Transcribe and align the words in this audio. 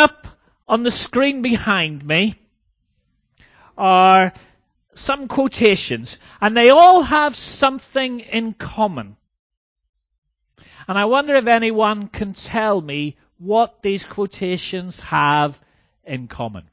up 0.00 0.26
on 0.66 0.82
the 0.82 0.90
screen 0.90 1.42
behind 1.42 2.04
me 2.04 2.34
are 3.78 4.32
some 4.94 5.28
quotations, 5.28 6.18
and 6.40 6.56
they 6.56 6.70
all 6.70 7.02
have 7.02 7.36
something 7.36 8.20
in 8.20 8.52
common. 8.52 9.16
And 10.88 10.98
I 10.98 11.04
wonder 11.04 11.36
if 11.36 11.46
anyone 11.46 12.08
can 12.08 12.32
tell 12.32 12.80
me 12.80 13.16
what 13.38 13.82
these 13.82 14.04
quotations 14.04 15.00
have 15.00 15.60
in 16.04 16.26
common. 16.26 16.64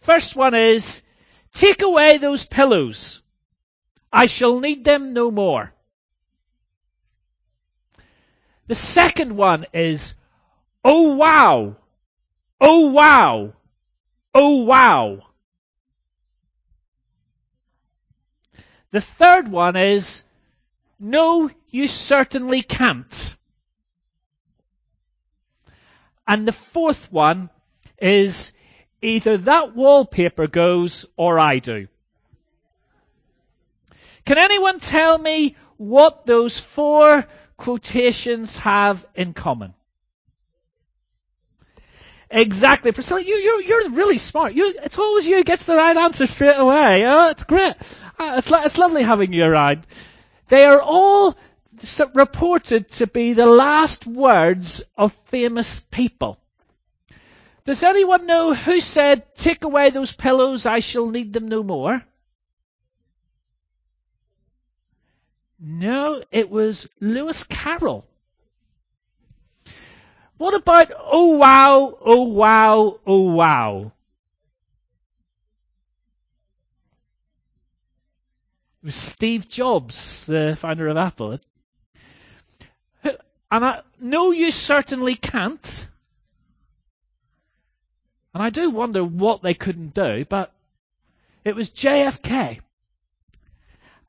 First 0.00 0.34
one 0.34 0.54
is, 0.54 1.02
take 1.52 1.82
away 1.82 2.18
those 2.18 2.46
pillows. 2.46 3.22
I 4.12 4.26
shall 4.26 4.58
need 4.60 4.84
them 4.84 5.12
no 5.12 5.30
more. 5.30 5.72
The 8.66 8.74
second 8.74 9.36
one 9.36 9.66
is, 9.72 10.14
oh 10.84 11.12
wow, 11.14 11.76
oh 12.60 12.90
wow, 12.90 13.52
oh 14.34 14.56
wow. 14.62 15.20
The 18.90 19.00
third 19.00 19.48
one 19.48 19.76
is, 19.76 20.24
no, 20.98 21.50
you 21.68 21.88
certainly 21.88 22.62
can't. 22.62 23.36
And 26.26 26.48
the 26.48 26.52
fourth 26.52 27.12
one 27.12 27.50
is, 28.00 28.52
either 29.02 29.36
that 29.38 29.74
wallpaper 29.74 30.46
goes 30.46 31.04
or 31.16 31.38
I 31.38 31.58
do. 31.58 31.88
Can 34.24 34.38
anyone 34.38 34.78
tell 34.78 35.16
me 35.16 35.56
what 35.76 36.26
those 36.26 36.58
four 36.58 37.26
quotations 37.56 38.56
have 38.58 39.06
in 39.14 39.32
common? 39.32 39.74
Exactly. 42.30 42.92
Priscilla, 42.92 43.22
you, 43.22 43.34
you, 43.34 43.62
you're 43.66 43.90
really 43.90 44.18
smart. 44.18 44.52
You, 44.52 44.74
it's 44.82 44.98
always 44.98 45.26
you 45.26 45.42
gets 45.44 45.64
the 45.64 45.76
right 45.76 45.96
answer 45.96 46.26
straight 46.26 46.56
away. 46.56 47.06
Oh, 47.06 47.30
it's 47.30 47.42
great. 47.44 47.74
Uh, 48.18 48.34
it's, 48.36 48.50
it's 48.50 48.78
lovely 48.78 49.02
having 49.02 49.32
you 49.32 49.44
around. 49.44 49.86
They 50.48 50.64
are 50.64 50.80
all 50.80 51.36
reported 52.14 52.90
to 52.90 53.06
be 53.06 53.32
the 53.32 53.46
last 53.46 54.06
words 54.06 54.82
of 54.96 55.12
famous 55.26 55.80
people. 55.90 56.38
Does 57.64 57.82
anyone 57.82 58.26
know 58.26 58.54
who 58.54 58.80
said, 58.80 59.34
take 59.34 59.62
away 59.62 59.90
those 59.90 60.12
pillows, 60.12 60.66
I 60.66 60.80
shall 60.80 61.08
need 61.08 61.32
them 61.32 61.48
no 61.48 61.62
more? 61.62 62.02
No, 65.60 66.22
it 66.30 66.48
was 66.48 66.88
Lewis 67.00 67.44
Carroll. 67.44 68.06
What 70.38 70.54
about 70.54 70.92
oh 70.96 71.36
wow, 71.36 71.98
oh 72.00 72.22
wow, 72.22 73.00
oh 73.06 73.32
wow? 73.32 73.92
Steve 78.86 79.48
Jobs, 79.48 80.26
the 80.26 80.56
founder 80.56 80.88
of 80.88 80.96
Apple. 80.96 81.40
And 83.50 83.64
I 83.64 83.80
know 83.98 84.30
you 84.30 84.50
certainly 84.50 85.14
can't. 85.14 85.88
And 88.34 88.42
I 88.42 88.50
do 88.50 88.70
wonder 88.70 89.02
what 89.02 89.42
they 89.42 89.54
couldn't 89.54 89.94
do, 89.94 90.24
but 90.24 90.52
it 91.44 91.56
was 91.56 91.70
JFK. 91.70 92.60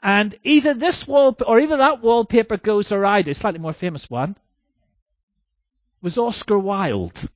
And 0.03 0.37
either 0.43 0.73
this 0.73 1.07
wall, 1.07 1.35
or 1.45 1.59
either 1.59 1.77
that 1.77 2.01
wallpaper 2.01 2.57
goes 2.57 2.91
I 2.91 3.21
do, 3.21 3.33
slightly 3.33 3.59
more 3.59 3.73
famous 3.73 4.09
one, 4.09 4.35
was 6.01 6.17
Oscar 6.17 6.57
Wilde. 6.57 7.29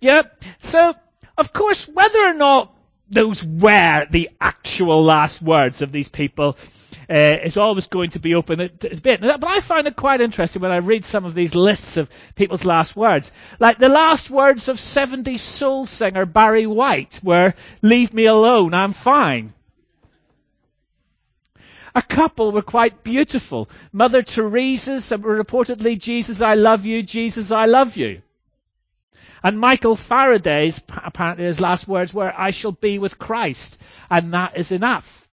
Yep. 0.00 0.44
So, 0.58 0.94
of 1.36 1.52
course, 1.52 1.88
whether 1.88 2.20
or 2.20 2.34
not 2.34 2.74
those 3.10 3.44
were 3.44 4.06
the 4.10 4.30
actual 4.40 5.02
last 5.02 5.40
words 5.40 5.82
of 5.82 5.92
these 5.92 6.08
people 6.08 6.56
uh, 7.10 7.38
is 7.42 7.56
always 7.56 7.86
going 7.86 8.10
to 8.10 8.18
be 8.18 8.34
open 8.34 8.58
to 8.58 8.68
debate. 8.68 9.20
But 9.20 9.44
I 9.44 9.60
find 9.60 9.86
it 9.86 9.96
quite 9.96 10.20
interesting 10.20 10.60
when 10.60 10.70
I 10.70 10.76
read 10.76 11.04
some 11.04 11.24
of 11.24 11.34
these 11.34 11.54
lists 11.54 11.96
of 11.96 12.10
people's 12.34 12.66
last 12.66 12.96
words. 12.96 13.32
Like 13.58 13.78
the 13.78 13.88
last 13.88 14.30
words 14.30 14.68
of 14.68 14.76
70s 14.76 15.40
soul 15.40 15.86
singer 15.86 16.26
Barry 16.26 16.66
White 16.66 17.20
were, 17.22 17.54
leave 17.80 18.12
me 18.12 18.26
alone, 18.26 18.74
I'm 18.74 18.92
fine. 18.92 19.54
A 21.94 22.02
couple 22.02 22.52
were 22.52 22.62
quite 22.62 23.02
beautiful. 23.02 23.68
Mother 23.92 24.22
Teresa's 24.22 25.10
reportedly, 25.10 25.98
Jesus, 25.98 26.40
I 26.40 26.54
love 26.54 26.86
you, 26.86 27.02
Jesus, 27.02 27.50
I 27.50 27.66
love 27.66 27.96
you. 27.96 28.22
And 29.42 29.58
Michael 29.58 29.94
Faraday's, 29.96 30.82
apparently 30.88 31.44
his 31.44 31.60
last 31.60 31.86
words 31.86 32.12
were, 32.12 32.32
I 32.36 32.50
shall 32.50 32.72
be 32.72 32.98
with 32.98 33.18
Christ, 33.18 33.80
and 34.10 34.34
that 34.34 34.56
is 34.56 34.72
enough. 34.72 35.28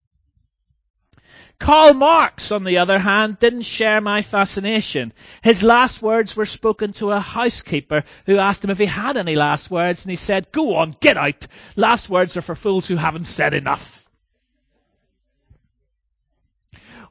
Karl 1.59 1.93
Marx, 1.93 2.53
on 2.53 2.65
the 2.65 2.79
other 2.79 2.99
hand, 2.99 3.39
didn't 3.39 3.63
share 3.63 4.01
my 4.01 4.23
fascination. 4.23 5.13
His 5.43 5.63
last 5.63 6.01
words 6.01 6.35
were 6.35 6.47
spoken 6.47 6.93
to 6.95 7.11
a 7.11 7.21
housekeeper 7.21 8.05
who 8.25 8.39
asked 8.39 8.65
him 8.65 8.71
if 8.71 8.79
he 8.79 8.87
had 8.87 9.19
any 9.19 9.37
last 9.37 9.71
words, 9.71 10.05
and 10.05 10.11
he 10.11 10.17
said, 10.17 10.51
Go 10.53 10.77
on, 10.77 10.97
get 11.01 11.19
out. 11.19 11.47
Last 11.77 12.09
words 12.09 12.39
are 12.39 12.43
for 12.43 12.55
fools 12.55 12.87
who 12.87 12.97
haven't 12.97 13.25
said 13.25 13.53
enough. 13.53 14.00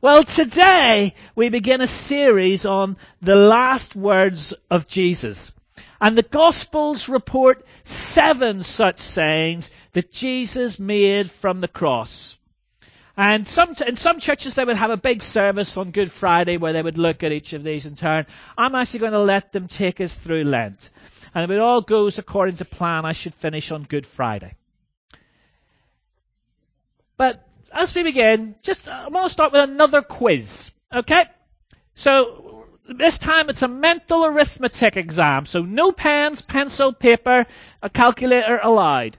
Well, 0.02 0.24
today 0.24 1.14
we 1.36 1.50
begin 1.50 1.82
a 1.82 1.88
series 1.88 2.66
on 2.66 2.96
the 3.22 3.36
last 3.36 3.98
words 3.98 4.54
of 4.72 4.88
Jesus. 4.88 5.52
And 6.00 6.18
the 6.18 6.24
Gospels 6.24 7.10
report 7.10 7.66
seven 7.84 8.62
such 8.62 9.00
sayings 9.00 9.72
that 9.92 10.10
Jesus 10.10 10.80
made 10.80 11.30
from 11.30 11.60
the 11.60 11.68
cross. 11.68 12.38
And 13.18 13.46
some, 13.46 13.76
in 13.86 13.98
some 13.98 14.22
churches 14.22 14.56
they 14.56 14.64
would 14.64 14.78
have 14.78 14.90
a 14.90 14.96
big 14.96 15.22
service 15.22 15.76
on 15.76 15.92
Good 15.92 16.14
Friday 16.14 16.56
where 16.56 16.72
they 16.72 16.82
would 16.82 16.98
look 16.98 17.22
at 17.24 17.34
each 17.34 17.52
of 17.52 17.64
these 17.64 17.86
in 17.86 17.96
turn. 17.96 18.26
I'm 18.58 18.76
actually 18.76 19.02
going 19.02 19.12
to 19.12 19.20
let 19.20 19.52
them 19.52 19.68
take 19.68 20.00
us 20.00 20.16
through 20.16 20.46
Lent. 20.46 20.94
And 21.36 21.44
if 21.44 21.52
it 21.52 21.60
all 21.60 21.82
goes 21.82 22.18
according 22.18 22.56
to 22.56 22.66
plan, 22.66 23.04
I 23.04 23.12
should 23.12 23.36
finish 23.36 23.70
on 23.70 23.84
Good 23.84 24.08
Friday. 24.08 24.56
But 27.18 27.46
as 27.72 27.96
we 27.96 28.04
begin, 28.04 28.56
just 28.64 28.88
uh, 28.88 29.04
I 29.06 29.08
want 29.10 29.26
to 29.26 29.30
start 29.30 29.52
with 29.52 29.62
another 29.62 30.02
quiz. 30.02 30.72
Okay? 30.94 31.26
So 31.96 32.66
this 32.88 33.18
time 33.18 33.50
it's 33.50 33.62
a 33.62 33.68
mental 33.68 34.26
arithmetic 34.26 34.98
exam. 34.98 35.46
So 35.46 35.62
no 35.62 35.92
pens, 35.92 36.42
pencil, 36.42 36.94
paper, 36.94 37.46
a 37.82 37.90
calculator 37.90 38.60
allowed. 38.62 39.18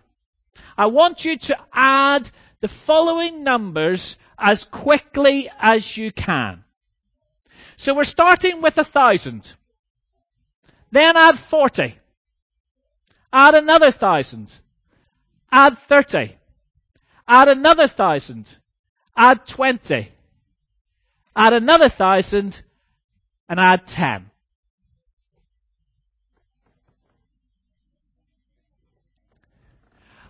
I 0.77 0.87
want 0.87 1.25
you 1.25 1.37
to 1.37 1.59
add 1.73 2.31
the 2.61 2.69
following 2.69 3.45
numbers 3.45 4.17
as 4.39 4.65
quickly 4.65 5.51
as 5.59 5.97
you 5.97 6.11
can. 6.11 6.65
So 7.77 7.95
we're 7.95 8.05
starting 8.05 8.61
with 8.61 8.77
a 8.79 8.85
thousand. 8.85 9.55
Then 10.91 11.17
add 11.17 11.39
40. 11.39 11.95
Add 13.33 13.55
another 13.55 13.91
thousand. 13.91 14.53
Add 15.53 15.79
30. 15.79 16.37
Add 17.27 17.49
another 17.49 17.87
thousand. 17.87 18.59
Add 19.17 19.47
20. 19.47 20.09
Add 21.37 21.53
another 21.53 21.89
thousand 21.89 22.63
and 23.49 23.61
add 23.61 23.87
10. 23.87 24.31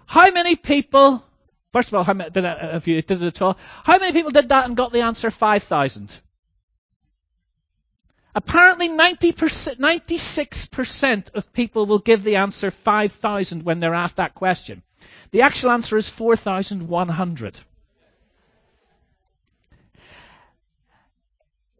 How 0.07 0.31
many 0.33 0.57
people, 0.57 1.25
first 1.73 1.89
of 1.89 1.95
all, 1.95 2.03
how 2.03 2.15
many, 2.15 2.31
did 2.31 2.45
if 2.45 2.89
you 2.89 3.01
did 3.01 3.23
it 3.23 3.27
at 3.27 3.43
all, 3.43 3.57
how 3.85 3.99
many 3.99 4.13
people 4.13 4.33
did 4.33 4.49
that 4.49 4.67
and 4.67 4.77
got 4.77 4.93
the 4.93 5.03
answer 5.03 5.31
5,000? 5.31 6.21
Apparently 8.35 8.89
90%, 8.89 9.77
96% 9.77 11.35
of 11.35 11.53
people 11.53 11.87
will 11.87 11.99
give 11.99 12.23
the 12.25 12.37
answer 12.37 12.71
5,000 12.71 13.63
when 13.63 13.79
they're 13.79 13.95
asked 13.95 14.17
that 14.17 14.35
question. 14.35 14.83
The 15.33 15.43
actual 15.43 15.71
answer 15.71 15.97
is 15.97 16.09
4,100. 16.09 17.61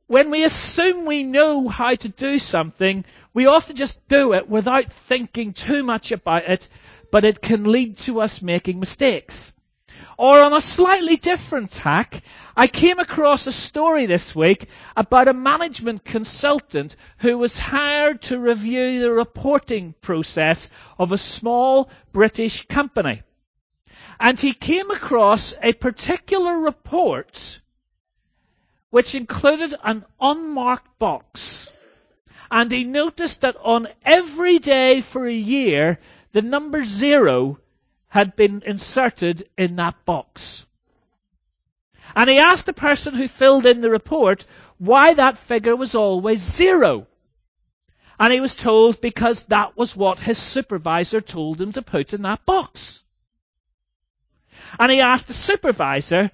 When 0.07 0.31
we 0.31 0.45
assume 0.45 1.05
we 1.05 1.23
know 1.23 1.69
how 1.69 1.95
to 1.95 2.09
do 2.09 2.39
something, 2.39 3.05
we 3.33 3.47
often 3.47 3.77
just 3.77 4.07
do 4.09 4.33
it 4.33 4.49
without 4.49 4.93
thinking 4.93 5.53
too 5.53 5.83
much 5.83 6.13
about 6.13 6.49
it, 6.49 6.69
but 7.11 7.25
it 7.25 7.41
can 7.41 7.71
lead 7.71 7.97
to 7.99 8.21
us 8.21 8.43
making 8.43 8.81
mistakes. 8.81 9.53
Or 10.17 10.41
on 10.41 10.53
a 10.53 10.61
slightly 10.61 11.17
different 11.17 11.71
tack, 11.71 12.23
I 12.57 12.67
came 12.67 12.99
across 12.99 13.47
a 13.47 13.53
story 13.53 14.07
this 14.07 14.35
week 14.35 14.69
about 14.97 15.29
a 15.29 15.33
management 15.33 16.05
consultant 16.05 16.95
who 17.19 17.39
was 17.39 17.59
hired 17.59 18.23
to 18.23 18.39
review 18.39 19.01
the 19.01 19.13
reporting 19.13 19.95
process 20.01 20.69
of 20.99 21.13
a 21.13 21.19
small 21.19 21.89
British 22.13 22.67
company. 22.67 23.23
And 24.21 24.39
he 24.39 24.53
came 24.53 24.91
across 24.91 25.55
a 25.63 25.73
particular 25.73 26.59
report 26.59 27.61
which 28.91 29.15
included 29.15 29.75
an 29.83 30.05
unmarked 30.21 30.99
box. 30.99 31.73
and 32.51 32.71
he 32.71 32.85
noticed 32.85 33.41
that 33.41 33.57
on 33.63 33.89
every 34.05 34.59
day 34.59 35.01
for 35.01 35.27
a 35.27 35.33
year, 35.33 35.99
the 36.33 36.43
number 36.43 36.85
zero 36.85 37.59
had 38.09 38.35
been 38.37 38.63
inserted 38.67 39.49
in 39.57 39.77
that 39.77 40.05
box. 40.05 40.67
And 42.15 42.29
he 42.29 42.39
asked 42.39 42.67
the 42.67 42.73
person 42.73 43.15
who 43.15 43.29
filled 43.29 43.67
in 43.67 43.81
the 43.81 43.91
report 43.91 44.45
why 44.79 45.15
that 45.15 45.39
figure 45.39 45.77
was 45.77 45.95
always 45.95 46.41
zero. 46.41 47.07
And 48.19 48.33
he 48.33 48.41
was 48.41 48.57
told 48.57 49.01
because 49.01 49.45
that 49.45 49.77
was 49.77 49.97
what 49.97 50.19
his 50.19 50.39
supervisor 50.39 51.21
told 51.21 51.61
him 51.61 51.73
to 51.73 51.83
put 51.83 52.13
in 52.13 52.23
that 52.23 52.45
box. 52.45 53.05
And 54.79 54.91
he 54.91 55.01
asked 55.01 55.27
the 55.27 55.33
supervisor, 55.33 56.31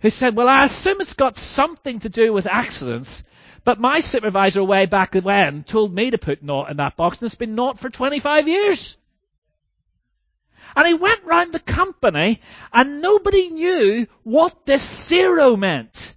who 0.00 0.10
said, 0.10 0.36
well, 0.36 0.48
I 0.48 0.64
assume 0.64 1.00
it's 1.00 1.14
got 1.14 1.36
something 1.36 2.00
to 2.00 2.08
do 2.08 2.32
with 2.32 2.46
accidents, 2.46 3.24
but 3.64 3.80
my 3.80 4.00
supervisor 4.00 4.64
way 4.64 4.86
back 4.86 5.14
when 5.14 5.62
told 5.62 5.94
me 5.94 6.10
to 6.10 6.18
put 6.18 6.42
naught 6.42 6.70
in 6.70 6.78
that 6.78 6.96
box, 6.96 7.20
and 7.20 7.26
it's 7.26 7.36
been 7.36 7.54
naught 7.54 7.78
for 7.78 7.88
25 7.88 8.48
years. 8.48 8.96
And 10.74 10.86
he 10.86 10.94
went 10.94 11.22
round 11.24 11.52
the 11.52 11.60
company, 11.60 12.40
and 12.72 13.00
nobody 13.00 13.50
knew 13.50 14.06
what 14.24 14.66
this 14.66 14.82
zero 15.06 15.56
meant. 15.56 16.14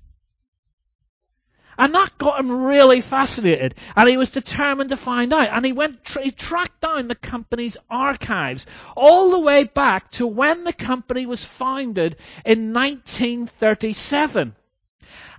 And 1.77 1.93
that 1.93 2.17
got 2.17 2.39
him 2.39 2.51
really 2.51 3.01
fascinated. 3.01 3.75
And 3.95 4.07
he 4.07 4.17
was 4.17 4.31
determined 4.31 4.91
to 4.91 4.97
find 4.97 5.33
out. 5.33 5.49
And 5.51 5.65
he 5.65 5.73
went, 5.73 6.07
he 6.21 6.31
tracked 6.31 6.81
down 6.81 7.07
the 7.07 7.15
company's 7.15 7.77
archives 7.89 8.65
all 8.95 9.31
the 9.31 9.39
way 9.41 9.65
back 9.65 10.11
to 10.11 10.25
when 10.27 10.63
the 10.63 10.73
company 10.73 11.25
was 11.25 11.43
founded 11.43 12.15
in 12.45 12.73
1937. 12.73 14.55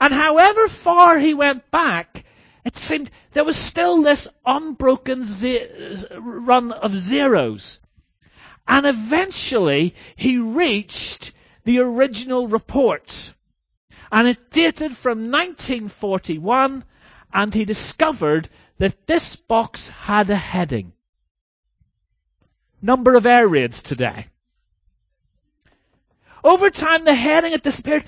And 0.00 0.14
however 0.14 0.68
far 0.68 1.18
he 1.18 1.32
went 1.32 1.70
back, 1.70 2.24
it 2.64 2.76
seemed 2.76 3.10
there 3.32 3.44
was 3.44 3.56
still 3.56 4.02
this 4.02 4.28
unbroken 4.44 5.22
ze- 5.22 6.04
run 6.18 6.72
of 6.72 6.94
zeros. 6.94 7.80
And 8.68 8.86
eventually 8.86 9.94
he 10.16 10.38
reached 10.38 11.32
the 11.64 11.78
original 11.78 12.48
reports 12.48 13.32
and 14.10 14.28
it 14.28 14.50
dated 14.50 14.96
from 14.96 15.30
1941 15.30 16.84
and 17.32 17.54
he 17.54 17.64
discovered 17.64 18.48
that 18.78 19.06
this 19.06 19.36
box 19.36 19.88
had 19.88 20.30
a 20.30 20.36
heading. 20.36 20.92
Number 22.82 23.14
of 23.14 23.26
air 23.26 23.48
raids 23.48 23.82
today. 23.82 24.26
Over 26.44 26.70
time 26.70 27.04
the 27.04 27.14
heading 27.14 27.52
had 27.52 27.62
disappeared, 27.62 28.04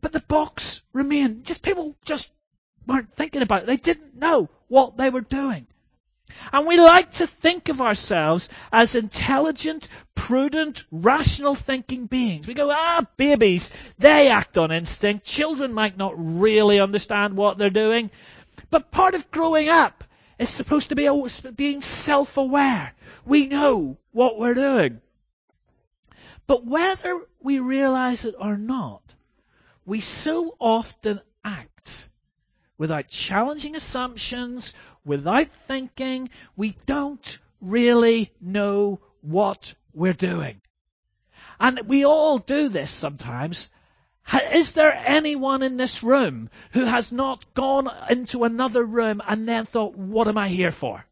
but 0.00 0.12
the 0.12 0.20
box 0.20 0.82
remained. 0.92 1.44
Just 1.44 1.62
people 1.62 1.96
just 2.04 2.30
weren't 2.86 3.12
thinking 3.14 3.42
about 3.42 3.62
it. 3.62 3.66
They 3.66 3.76
didn't 3.76 4.16
know 4.16 4.48
what 4.68 4.96
they 4.96 5.10
were 5.10 5.20
doing. 5.20 5.66
And 6.52 6.66
we 6.66 6.78
like 6.78 7.12
to 7.12 7.26
think 7.26 7.68
of 7.68 7.80
ourselves 7.80 8.48
as 8.72 8.94
intelligent, 8.94 9.88
prudent, 10.14 10.84
rational 10.90 11.54
thinking 11.54 12.06
beings. 12.06 12.46
We 12.46 12.54
go, 12.54 12.70
ah, 12.70 13.06
babies, 13.16 13.72
they 13.98 14.28
act 14.28 14.58
on 14.58 14.72
instinct. 14.72 15.24
Children 15.24 15.72
might 15.72 15.96
not 15.96 16.14
really 16.16 16.80
understand 16.80 17.36
what 17.36 17.58
they're 17.58 17.70
doing. 17.70 18.10
But 18.70 18.90
part 18.90 19.14
of 19.14 19.30
growing 19.30 19.68
up 19.68 20.04
is 20.38 20.50
supposed 20.50 20.90
to 20.90 20.96
be 20.96 21.08
being 21.56 21.80
self-aware. 21.80 22.92
We 23.24 23.46
know 23.46 23.96
what 24.12 24.38
we're 24.38 24.54
doing. 24.54 25.00
But 26.46 26.64
whether 26.64 27.20
we 27.40 27.58
realize 27.58 28.24
it 28.24 28.34
or 28.38 28.56
not, 28.56 29.02
we 29.84 30.00
so 30.00 30.56
often 30.60 31.20
act 31.44 32.08
without 32.78 33.08
challenging 33.08 33.76
assumptions, 33.76 34.74
without 35.06 35.48
thinking, 35.66 36.28
we 36.56 36.76
don't 36.84 37.38
really 37.60 38.32
know 38.40 39.00
what 39.22 39.74
we're 39.94 40.12
doing. 40.12 40.60
And 41.58 41.80
we 41.86 42.04
all 42.04 42.38
do 42.38 42.68
this 42.68 42.90
sometimes. 42.90 43.70
Is 44.52 44.72
there 44.72 44.92
anyone 44.92 45.62
in 45.62 45.76
this 45.76 46.02
room 46.02 46.50
who 46.72 46.84
has 46.84 47.12
not 47.12 47.54
gone 47.54 47.88
into 48.10 48.44
another 48.44 48.84
room 48.84 49.22
and 49.26 49.48
then 49.48 49.64
thought, 49.64 49.96
what 49.96 50.28
am 50.28 50.36
I 50.36 50.48
here 50.48 50.72
for? 50.72 51.06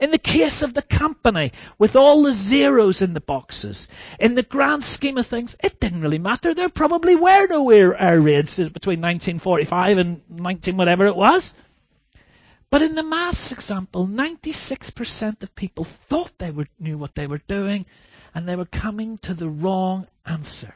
In 0.00 0.12
the 0.12 0.18
case 0.18 0.62
of 0.62 0.74
the 0.74 0.82
company, 0.82 1.52
with 1.76 1.96
all 1.96 2.22
the 2.22 2.32
zeros 2.32 3.02
in 3.02 3.14
the 3.14 3.20
boxes, 3.20 3.88
in 4.20 4.36
the 4.36 4.44
grand 4.44 4.84
scheme 4.84 5.18
of 5.18 5.26
things, 5.26 5.56
it 5.62 5.80
didn't 5.80 6.02
really 6.02 6.18
matter. 6.18 6.54
There 6.54 6.68
probably 6.68 7.16
were 7.16 7.48
no 7.48 7.70
air, 7.70 8.00
air 8.00 8.20
raids 8.20 8.56
between 8.56 9.00
1945 9.00 9.98
and 9.98 10.22
19 10.28 10.76
whatever 10.76 11.06
it 11.06 11.16
was. 11.16 11.54
But 12.70 12.82
in 12.82 12.94
the 12.94 13.02
maths 13.02 13.50
example, 13.50 14.06
96% 14.06 15.42
of 15.42 15.54
people 15.56 15.84
thought 15.84 16.38
they 16.38 16.52
were, 16.52 16.68
knew 16.78 16.98
what 16.98 17.14
they 17.14 17.26
were 17.26 17.42
doing, 17.48 17.86
and 18.34 18.48
they 18.48 18.56
were 18.56 18.66
coming 18.66 19.18
to 19.18 19.34
the 19.34 19.48
wrong 19.48 20.06
answer. 20.24 20.74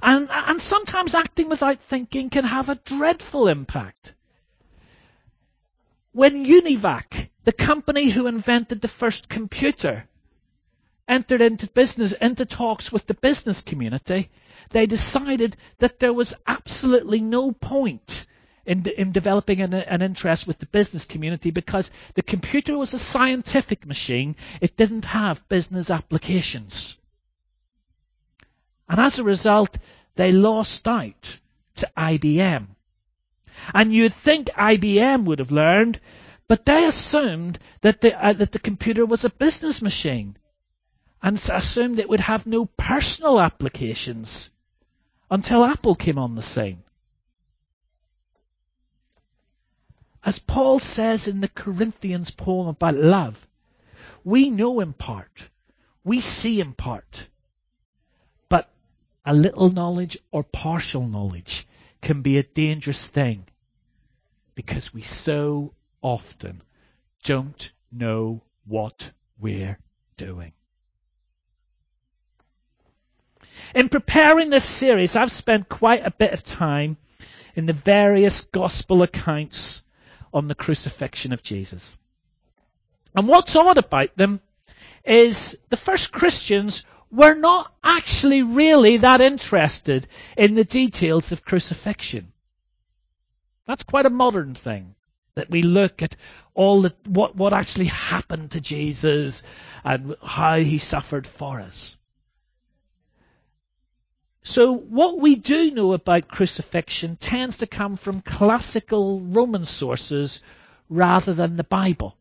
And, 0.00 0.30
and 0.30 0.60
sometimes 0.60 1.14
acting 1.14 1.48
without 1.48 1.80
thinking 1.80 2.30
can 2.30 2.44
have 2.44 2.70
a 2.70 2.76
dreadful 2.76 3.48
impact. 3.48 4.14
When 6.12 6.46
Univac 6.46 7.25
the 7.46 7.52
company 7.52 8.10
who 8.10 8.26
invented 8.26 8.80
the 8.80 8.88
first 8.88 9.28
computer 9.28 10.04
entered 11.06 11.40
into 11.40 11.68
business, 11.68 12.10
into 12.10 12.44
talks 12.44 12.90
with 12.90 13.06
the 13.06 13.14
business 13.14 13.60
community. 13.60 14.30
They 14.70 14.86
decided 14.86 15.56
that 15.78 16.00
there 16.00 16.12
was 16.12 16.34
absolutely 16.44 17.20
no 17.20 17.52
point 17.52 18.26
in, 18.64 18.84
in 18.98 19.12
developing 19.12 19.60
an, 19.60 19.74
an, 19.74 20.02
interest 20.02 20.48
with 20.48 20.58
the 20.58 20.66
business 20.66 21.06
community 21.06 21.52
because 21.52 21.92
the 22.14 22.22
computer 22.22 22.76
was 22.76 22.94
a 22.94 22.98
scientific 22.98 23.86
machine. 23.86 24.34
It 24.60 24.76
didn't 24.76 25.04
have 25.04 25.48
business 25.48 25.88
applications. 25.88 26.98
And 28.88 28.98
as 28.98 29.20
a 29.20 29.24
result, 29.24 29.78
they 30.16 30.32
lost 30.32 30.88
out 30.88 31.38
to 31.76 31.88
IBM. 31.96 32.66
And 33.72 33.92
you'd 33.92 34.14
think 34.14 34.48
IBM 34.48 35.26
would 35.26 35.38
have 35.38 35.52
learned 35.52 36.00
but 36.48 36.64
they 36.64 36.84
assumed 36.84 37.58
that 37.80 38.00
the, 38.00 38.24
uh, 38.24 38.32
that 38.32 38.52
the 38.52 38.58
computer 38.58 39.04
was 39.04 39.24
a 39.24 39.30
business 39.30 39.82
machine 39.82 40.36
and 41.22 41.36
assumed 41.52 41.98
it 41.98 42.08
would 42.08 42.20
have 42.20 42.46
no 42.46 42.66
personal 42.66 43.40
applications 43.40 44.52
until 45.30 45.64
Apple 45.64 45.94
came 45.94 46.18
on 46.18 46.34
the 46.34 46.42
scene. 46.42 46.82
As 50.22 50.38
Paul 50.38 50.78
says 50.78 51.28
in 51.28 51.40
the 51.40 51.48
Corinthians 51.48 52.30
poem 52.30 52.68
about 52.68 52.96
love, 52.96 53.46
we 54.24 54.50
know 54.50 54.80
in 54.80 54.92
part, 54.92 55.48
we 56.04 56.20
see 56.20 56.60
in 56.60 56.72
part, 56.72 57.28
but 58.48 58.68
a 59.24 59.34
little 59.34 59.70
knowledge 59.70 60.18
or 60.32 60.42
partial 60.42 61.06
knowledge 61.06 61.66
can 62.02 62.22
be 62.22 62.38
a 62.38 62.42
dangerous 62.42 63.08
thing 63.08 63.46
because 64.56 64.92
we 64.92 65.02
so 65.02 65.72
often 66.02 66.62
don't 67.24 67.72
know 67.92 68.42
what 68.66 69.10
we're 69.38 69.78
doing. 70.16 70.52
In 73.74 73.88
preparing 73.88 74.50
this 74.50 74.64
series, 74.64 75.16
I've 75.16 75.32
spent 75.32 75.68
quite 75.68 76.06
a 76.06 76.10
bit 76.10 76.32
of 76.32 76.42
time 76.42 76.96
in 77.54 77.66
the 77.66 77.72
various 77.72 78.42
gospel 78.42 79.02
accounts 79.02 79.84
on 80.32 80.48
the 80.48 80.54
crucifixion 80.54 81.32
of 81.32 81.42
Jesus. 81.42 81.98
And 83.14 83.26
what's 83.26 83.56
odd 83.56 83.78
about 83.78 84.16
them 84.16 84.40
is 85.04 85.58
the 85.70 85.76
first 85.76 86.12
Christians 86.12 86.84
were 87.10 87.34
not 87.34 87.72
actually 87.82 88.42
really 88.42 88.98
that 88.98 89.20
interested 89.20 90.06
in 90.36 90.54
the 90.54 90.64
details 90.64 91.32
of 91.32 91.44
crucifixion. 91.44 92.32
That's 93.64 93.84
quite 93.84 94.06
a 94.06 94.10
modern 94.10 94.54
thing. 94.54 94.94
That 95.36 95.50
we 95.50 95.62
look 95.62 96.02
at 96.02 96.16
all 96.54 96.82
the, 96.82 96.94
what, 97.04 97.36
what 97.36 97.52
actually 97.52 97.86
happened 97.86 98.52
to 98.52 98.60
Jesus 98.60 99.42
and 99.84 100.16
how 100.22 100.56
he 100.56 100.78
suffered 100.78 101.26
for 101.26 101.60
us. 101.60 101.96
So 104.42 104.74
what 104.74 105.18
we 105.18 105.34
do 105.34 105.72
know 105.72 105.92
about 105.92 106.28
crucifixion 106.28 107.16
tends 107.16 107.58
to 107.58 107.66
come 107.66 107.96
from 107.96 108.22
classical 108.22 109.20
Roman 109.20 109.64
sources 109.64 110.40
rather 110.88 111.34
than 111.34 111.56
the 111.56 111.64
Bible. 111.64 112.16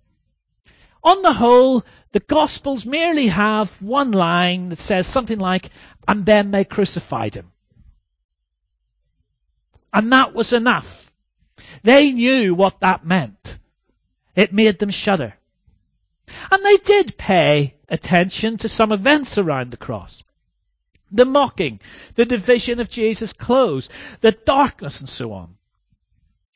On 1.03 1.21
the 1.21 1.33
whole, 1.33 1.85
the 2.11 2.19
Gospels 2.19 2.85
merely 2.85 3.27
have 3.27 3.71
one 3.81 4.11
line 4.11 4.69
that 4.69 4.79
says 4.79 5.05
something 5.05 5.37
like, 5.37 5.69
and 6.07 6.25
then 6.25 6.51
they 6.51 6.65
crucified 6.65 7.35
him. 7.35 7.51
And 9.93 10.11
that 10.11 10.33
was 10.33 10.51
enough 10.51 11.11
they 11.83 12.11
knew 12.11 12.53
what 12.53 12.79
that 12.79 13.05
meant. 13.05 13.59
It 14.35 14.53
made 14.53 14.79
them 14.79 14.89
shudder. 14.89 15.33
And 16.51 16.63
they 16.63 16.77
did 16.77 17.17
pay 17.17 17.75
attention 17.87 18.57
to 18.57 18.69
some 18.69 18.91
events 18.91 19.37
around 19.37 19.71
the 19.71 19.77
cross. 19.77 20.23
The 21.11 21.25
mocking, 21.25 21.79
the 22.15 22.25
division 22.25 22.79
of 22.79 22.89
Jesus' 22.89 23.33
clothes, 23.33 23.89
the 24.21 24.31
darkness 24.31 24.99
and 24.99 25.09
so 25.09 25.33
on. 25.33 25.55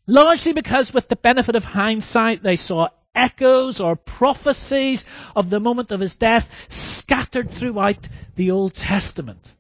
Largely 0.08 0.54
because 0.54 0.94
with 0.94 1.08
the 1.08 1.16
benefit 1.16 1.56
of 1.56 1.64
hindsight, 1.64 2.42
they 2.42 2.56
saw 2.56 2.90
echoes 3.14 3.80
or 3.80 3.96
prophecies 3.96 5.06
of 5.36 5.50
the 5.50 5.60
moment 5.60 5.92
of 5.92 6.00
his 6.00 6.16
death 6.16 6.50
scattered 6.70 7.50
throughout 7.50 8.08
the 8.36 8.52
Old 8.52 8.74
Testament. 8.74 9.54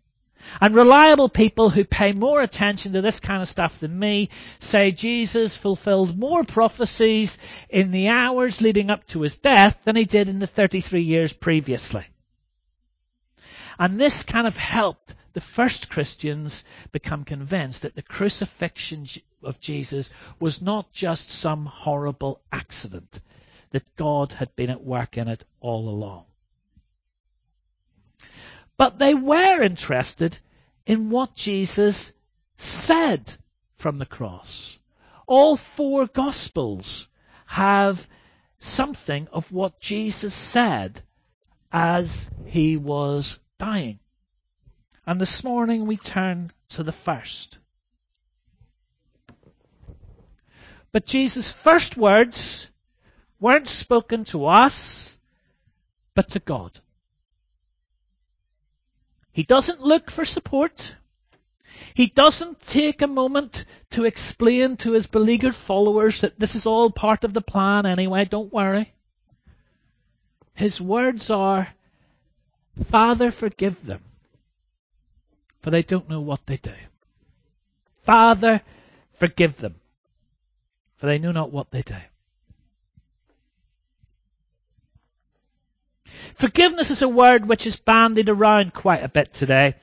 And 0.62 0.75
reliable 0.75 1.29
people 1.29 1.70
who 1.70 1.84
pay 1.84 2.12
more 2.12 2.41
attention 2.41 2.94
to 2.94 3.01
this 3.01 3.20
kind 3.20 3.41
of 3.41 3.48
stuff 3.48 3.79
than 3.79 3.98
me 3.98 4.29
say 4.60 4.91
Jesus 4.91 5.56
fulfilled 5.56 6.18
more 6.18 6.44
prophecies 6.44 7.38
in 7.70 7.91
the 7.91 8.10
hours 8.10 8.62
leading 8.62 8.89
up 8.89 9.06
to 9.08 9.22
his 9.22 9.38
death 9.38 9.79
than 9.84 9.96
he 9.96 10.06
did 10.06 10.29
in 10.29 10.39
the 10.39 10.48
33 10.48 11.01
years 11.01 11.34
previously. 11.34 12.06
And 13.77 14.00
this 14.00 14.24
kind 14.24 14.46
of 14.46 14.58
helped 14.58 15.15
the 15.34 15.41
first 15.41 15.89
Christians 15.89 16.65
become 16.91 17.24
convinced 17.24 17.84
that 17.84 17.96
the 17.96 18.01
crucifixion 18.01 19.06
of 19.44 19.60
Jesus 19.60 20.12
was 20.39 20.62
not 20.62 20.91
just 20.91 21.29
some 21.29 21.65
horrible 21.65 22.41
accident, 22.51 23.22
that 23.72 23.96
God 23.96 24.34
had 24.34 24.56
been 24.56 24.70
at 24.70 24.84
work 24.84 25.18
in 25.18 25.27
it 25.27 25.46
all 25.62 25.88
along. 25.88 26.25
But 28.79 28.98
they 28.98 29.13
were 29.13 29.62
interested 29.62 30.39
in 30.86 31.09
what 31.09 31.36
Jesus 31.36 32.13
said 32.55 33.29
from 33.75 33.98
the 33.98 34.05
cross. 34.05 34.79
All 35.27 35.57
four 35.57 36.07
Gospels 36.07 37.09
have 37.45 38.07
something 38.57 39.27
of 39.33 39.51
what 39.51 39.81
Jesus 39.81 40.33
said 40.33 41.01
as 41.74 42.31
he 42.45 42.77
was 42.77 43.38
dying. 43.57 44.00
And 45.05 45.19
this 45.19 45.43
morning 45.43 45.86
we 45.86 45.98
turn 45.98 46.50
to 46.69 46.83
the 46.83 46.93
first. 46.93 47.57
But 50.93 51.05
Jesus' 51.05 51.51
first 51.51 51.98
words 51.98 52.71
weren't 53.41 53.67
spoken 53.67 54.24
to 54.25 54.45
us, 54.45 55.17
but 56.15 56.29
to 56.29 56.39
God. 56.39 56.79
He 59.39 59.43
doesn't 59.43 59.79
look 59.79 60.12
for 60.12 60.25
support. 60.25 60.98
He 61.93 62.08
doesn't 62.08 62.60
take 62.60 63.01
a 63.01 63.08
moment 63.08 63.63
to 63.91 64.03
explain 64.03 64.75
to 64.75 64.91
his 64.91 65.08
beleaguered 65.08 65.55
followers 65.55 66.19
that 66.19 66.38
this 66.38 66.55
is 66.55 66.65
all 66.65 66.91
part 66.91 67.24
of 67.24 67.34
the 67.34 67.39
plan 67.39 67.86
anyway, 67.86 68.25
don't 68.25 68.51
worry. 68.51 68.91
His 70.55 70.81
words 70.81 71.29
are, 71.29 71.69
Father, 72.84 73.31
forgive 73.31 73.86
them, 73.86 74.01
for 75.62 75.69
they 75.69 75.84
don't 75.84 76.10
know 76.10 76.19
what 76.19 76.46
they 76.46 76.58
do. 76.58 76.74
Father, 78.03 78.62
forgive 79.13 79.55
them, 79.55 79.75
for 80.98 81.05
they 81.05 81.17
know 81.17 81.31
not 81.31 81.50
what 81.50 81.72
they 81.72 81.84
do. 81.84 81.96
Forgiveness 86.39 86.89
is 86.89 87.01
a 87.01 87.10
word 87.10 87.46
which 87.46 87.67
is 87.67 87.75
bandied 87.75 88.29
around 88.29 88.74
quite 88.74 89.03
a 89.03 89.10
bit 89.10 89.34
today. 89.34 89.75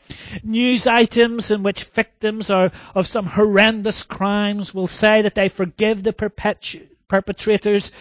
News 0.42 0.86
items 0.86 1.50
in 1.50 1.62
which 1.62 1.84
victims 1.84 2.48
are, 2.48 2.72
of 2.94 3.06
some 3.06 3.26
horrendous 3.26 4.04
crimes 4.04 4.72
will 4.72 4.86
say 4.86 5.20
that 5.20 5.34
they 5.34 5.50
forgive 5.50 6.02
the 6.02 6.14
perpetu- 6.14 6.88
perpetrators, 7.08 7.92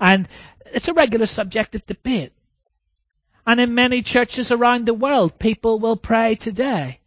and 0.00 0.28
it's 0.66 0.86
a 0.86 0.94
regular 0.94 1.26
subject 1.26 1.74
of 1.74 1.84
debate. 1.86 2.32
And 3.44 3.58
in 3.58 3.74
many 3.74 4.00
churches 4.00 4.52
around 4.52 4.86
the 4.86 4.94
world, 4.94 5.36
people 5.40 5.80
will 5.80 5.96
pray 5.96 6.36
today, 6.36 7.00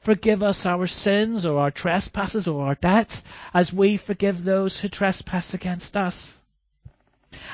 forgive 0.00 0.42
us 0.42 0.66
our 0.66 0.88
sins 0.88 1.46
or 1.46 1.60
our 1.60 1.70
trespasses 1.70 2.48
or 2.48 2.66
our 2.66 2.74
debts 2.74 3.22
as 3.54 3.72
we 3.72 3.96
forgive 3.96 4.42
those 4.42 4.76
who 4.76 4.88
trespass 4.88 5.54
against 5.54 5.96
us. 5.96 6.40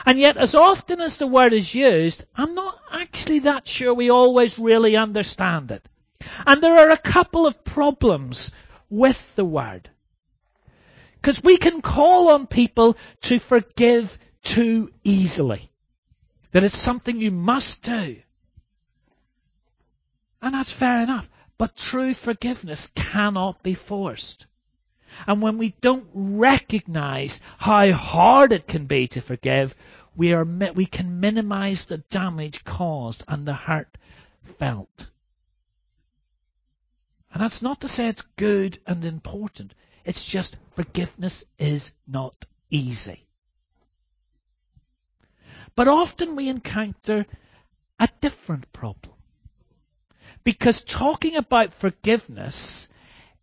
And 0.06 0.18
yet, 0.18 0.36
as 0.36 0.54
often 0.54 1.00
as 1.00 1.16
the 1.16 1.26
word 1.26 1.52
is 1.52 1.74
used, 1.74 2.24
I'm 2.34 2.54
not 2.54 2.78
actually 2.92 3.40
that 3.40 3.66
sure 3.66 3.94
we 3.94 4.10
always 4.10 4.58
really 4.58 4.96
understand 4.96 5.72
it. 5.72 5.88
And 6.46 6.62
there 6.62 6.78
are 6.78 6.90
a 6.90 6.98
couple 6.98 7.46
of 7.46 7.64
problems 7.64 8.52
with 8.90 9.34
the 9.36 9.44
word. 9.44 9.90
Because 11.20 11.42
we 11.42 11.56
can 11.56 11.80
call 11.80 12.28
on 12.28 12.46
people 12.46 12.96
to 13.22 13.38
forgive 13.38 14.18
too 14.42 14.92
easily. 15.02 15.70
That 16.52 16.64
it's 16.64 16.76
something 16.76 17.20
you 17.20 17.30
must 17.30 17.82
do. 17.82 18.16
And 20.42 20.54
that's 20.54 20.72
fair 20.72 21.02
enough. 21.02 21.28
But 21.56 21.76
true 21.76 22.14
forgiveness 22.14 22.92
cannot 22.94 23.62
be 23.62 23.74
forced. 23.74 24.46
And 25.26 25.40
when 25.40 25.58
we 25.58 25.70
don't 25.80 26.08
recognize 26.12 27.40
how 27.58 27.92
hard 27.92 28.52
it 28.52 28.66
can 28.66 28.86
be 28.86 29.08
to 29.08 29.20
forgive, 29.20 29.74
we 30.16 30.32
are 30.32 30.44
we 30.44 30.86
can 30.86 31.20
minimize 31.20 31.86
the 31.86 31.98
damage 31.98 32.64
caused 32.64 33.24
and 33.26 33.46
the 33.46 33.54
hurt 33.54 33.98
felt. 34.58 35.08
And 37.32 37.42
that's 37.42 37.62
not 37.62 37.80
to 37.80 37.88
say 37.88 38.08
it's 38.08 38.22
good 38.36 38.78
and 38.86 39.04
important. 39.04 39.74
It's 40.04 40.24
just 40.24 40.56
forgiveness 40.76 41.44
is 41.58 41.92
not 42.06 42.46
easy. 42.70 43.24
But 45.74 45.88
often 45.88 46.36
we 46.36 46.48
encounter 46.48 47.26
a 47.98 48.08
different 48.20 48.72
problem. 48.72 49.14
Because 50.44 50.84
talking 50.84 51.36
about 51.36 51.72
forgiveness 51.72 52.88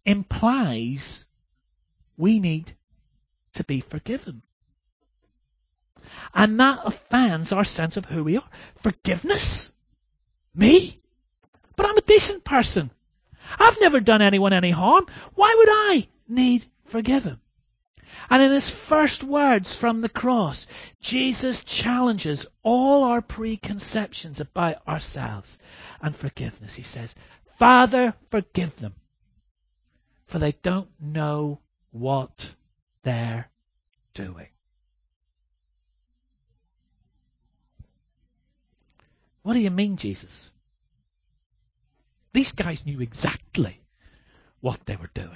implies 0.06 1.26
we 2.22 2.40
need 2.40 2.72
to 3.54 3.64
be 3.64 3.82
forgiven. 3.82 4.44
And 6.34 6.60
that 6.60 6.82
offends 6.86 7.52
our 7.52 7.64
sense 7.64 7.98
of 7.98 8.06
who 8.06 8.24
we 8.24 8.38
are. 8.38 8.50
Forgiveness? 8.78 9.72
Me? 10.54 11.02
But 11.76 11.88
I'm 11.88 11.98
a 11.98 12.02
decent 12.02 12.44
person. 12.44 12.92
I've 13.60 13.82
never 13.82 14.00
done 14.00 14.22
anyone 14.22 14.54
any 14.54 14.70
harm. 14.70 15.08
Why 15.34 15.54
would 15.58 15.70
I 15.70 16.08
need 16.28 16.66
forgiven? 16.86 17.40
And 18.30 18.44
in 18.44 18.52
his 18.52 18.70
first 18.70 19.24
words 19.24 19.76
from 19.76 20.02
the 20.02 20.10
cross, 20.10 20.68
Jesus 21.00 21.64
challenges 21.64 22.48
all 22.62 23.04
our 23.06 23.22
preconceptions 23.22 24.40
about 24.40 24.88
ourselves 24.88 25.58
and 26.02 26.16
forgiveness. 26.16 26.76
He 26.76 26.84
says, 26.84 27.16
Father, 27.56 28.14
forgive 28.30 28.76
them, 28.78 28.94
for 30.28 30.38
they 30.38 30.52
don't 30.52 30.90
know 31.00 31.60
what 31.92 32.56
they're 33.04 33.50
doing. 34.14 34.48
What 39.44 39.54
do 39.54 39.60
you 39.60 39.72
mean, 39.72 39.98
Jesus? 39.98 40.52
These 42.34 42.52
guys 42.54 42.86
knew 42.86 43.02
exactly 43.02 43.80
what 44.62 44.86
they 44.86 44.96
were 44.96 45.10
doing. 45.14 45.30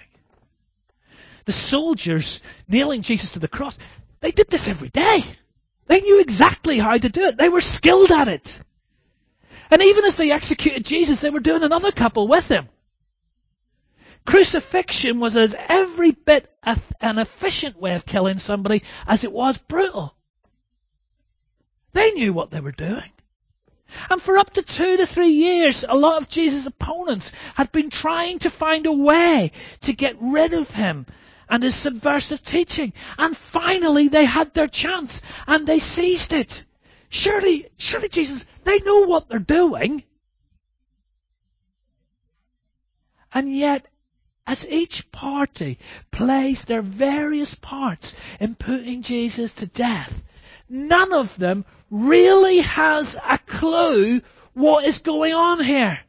The 1.45 1.51
soldiers 1.51 2.39
nailing 2.67 3.01
Jesus 3.01 3.33
to 3.33 3.39
the 3.39 3.47
cross, 3.47 3.77
they 4.21 4.31
did 4.31 4.49
this 4.49 4.67
every 4.67 4.89
day. 4.89 5.23
They 5.87 6.01
knew 6.01 6.19
exactly 6.21 6.79
how 6.79 6.97
to 6.97 7.09
do 7.09 7.25
it. 7.25 7.37
They 7.37 7.49
were 7.49 7.61
skilled 7.61 8.11
at 8.11 8.27
it. 8.27 8.59
And 9.69 9.81
even 9.81 10.05
as 10.05 10.17
they 10.17 10.31
executed 10.31 10.85
Jesus, 10.85 11.21
they 11.21 11.29
were 11.29 11.39
doing 11.39 11.63
another 11.63 11.91
couple 11.91 12.27
with 12.27 12.47
him. 12.47 12.69
Crucifixion 14.25 15.19
was 15.19 15.37
as 15.37 15.55
every 15.69 16.11
bit 16.11 16.51
an 16.63 17.19
efficient 17.19 17.79
way 17.79 17.95
of 17.95 18.05
killing 18.05 18.37
somebody 18.39 18.83
as 19.07 19.23
it 19.23 19.31
was 19.31 19.57
brutal. 19.57 20.15
They 21.93 22.11
knew 22.11 22.33
what 22.33 22.51
they 22.51 22.59
were 22.59 22.71
doing. 22.71 23.09
And 24.09 24.21
for 24.21 24.37
up 24.37 24.51
to 24.53 24.61
two 24.61 24.97
to 24.97 25.05
three 25.05 25.29
years, 25.29 25.85
a 25.87 25.95
lot 25.95 26.21
of 26.21 26.29
Jesus' 26.29 26.65
opponents 26.65 27.31
had 27.53 27.71
been 27.71 27.89
trying 27.89 28.39
to 28.39 28.49
find 28.49 28.85
a 28.85 28.91
way 28.91 29.51
to 29.81 29.93
get 29.93 30.17
rid 30.19 30.53
of 30.53 30.71
him 30.71 31.05
and 31.47 31.61
his 31.61 31.75
subversive 31.75 32.41
teaching. 32.41 32.93
And 33.17 33.37
finally 33.37 34.07
they 34.07 34.25
had 34.25 34.53
their 34.53 34.67
chance 34.67 35.21
and 35.47 35.67
they 35.67 35.79
seized 35.79 36.33
it. 36.33 36.65
Surely, 37.09 37.67
surely 37.77 38.09
Jesus, 38.09 38.45
they 38.63 38.79
know 38.79 39.05
what 39.05 39.29
they're 39.29 39.39
doing. 39.39 40.03
And 43.31 43.55
yet 43.55 43.85
as 44.47 44.67
each 44.69 45.11
party 45.11 45.79
plays 46.11 46.65
their 46.65 46.81
various 46.81 47.55
parts 47.55 48.15
in 48.39 48.55
putting 48.55 49.01
Jesus 49.01 49.53
to 49.53 49.65
death, 49.65 50.23
none 50.69 51.13
of 51.13 51.35
them 51.37 51.65
really 51.89 52.59
has 52.59 53.17
a 53.27 53.37
clue 53.39 54.21
what 54.53 54.85
is 54.85 54.99
going 54.99 55.33
on 55.33 55.63
here. 55.63 55.99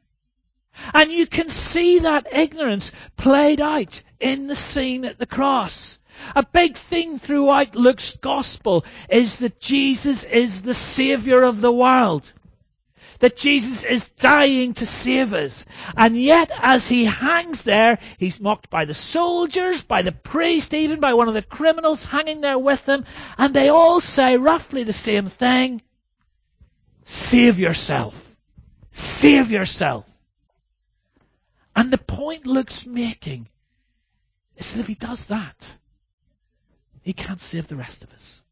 And 0.92 1.10
you 1.10 1.26
can 1.26 1.48
see 1.48 2.00
that 2.00 2.34
ignorance 2.34 2.92
played 3.16 3.60
out 3.60 4.02
in 4.20 4.46
the 4.46 4.54
scene 4.54 5.04
at 5.04 5.18
the 5.18 5.26
cross. 5.26 5.98
A 6.34 6.42
big 6.42 6.76
thing 6.76 7.18
throughout 7.18 7.74
Luke's 7.74 8.16
gospel 8.16 8.84
is 9.08 9.38
that 9.40 9.60
Jesus 9.60 10.24
is 10.24 10.62
the 10.62 10.74
Savior 10.74 11.42
of 11.42 11.60
the 11.60 11.72
world. 11.72 12.32
That 13.20 13.36
Jesus 13.36 13.84
is 13.84 14.08
dying 14.08 14.74
to 14.74 14.86
save 14.86 15.32
us. 15.32 15.66
And 15.96 16.20
yet, 16.20 16.50
as 16.60 16.88
he 16.88 17.04
hangs 17.04 17.64
there, 17.64 17.98
he's 18.18 18.40
mocked 18.40 18.70
by 18.70 18.84
the 18.84 18.94
soldiers, 18.94 19.84
by 19.84 20.02
the 20.02 20.12
priest, 20.12 20.74
even 20.74 21.00
by 21.00 21.14
one 21.14 21.28
of 21.28 21.34
the 21.34 21.42
criminals 21.42 22.04
hanging 22.04 22.40
there 22.40 22.58
with 22.58 22.86
him, 22.88 23.04
and 23.38 23.54
they 23.54 23.68
all 23.68 24.00
say 24.00 24.36
roughly 24.36 24.84
the 24.84 24.92
same 24.92 25.26
thing. 25.26 25.82
Save 27.04 27.58
yourself. 27.58 28.36
Save 28.90 29.50
yourself. 29.50 30.10
And 31.74 31.90
the 31.90 31.98
point 31.98 32.46
Luke's 32.46 32.86
making 32.86 33.48
is 34.56 34.72
that 34.72 34.80
if 34.80 34.86
he 34.86 34.94
does 34.94 35.26
that, 35.26 35.76
he 37.02 37.12
can't 37.12 37.38
save 37.38 37.68
the 37.68 37.76
rest 37.76 38.02
of 38.02 38.12
us. 38.12 38.42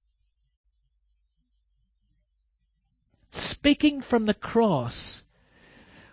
Speaking 3.35 4.01
from 4.01 4.27
the 4.27 4.35
cross, 4.35 5.25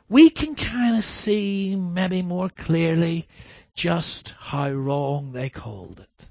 we 0.09 0.31
can 0.31 0.55
kind 0.55 0.97
of 0.97 1.05
see 1.05 1.75
maybe 1.75 2.23
more 2.23 2.49
clearly 2.49 3.27
just 3.75 4.33
how 4.39 4.71
wrong 4.71 5.31
they 5.31 5.47
called 5.47 5.99
it. 5.99 6.27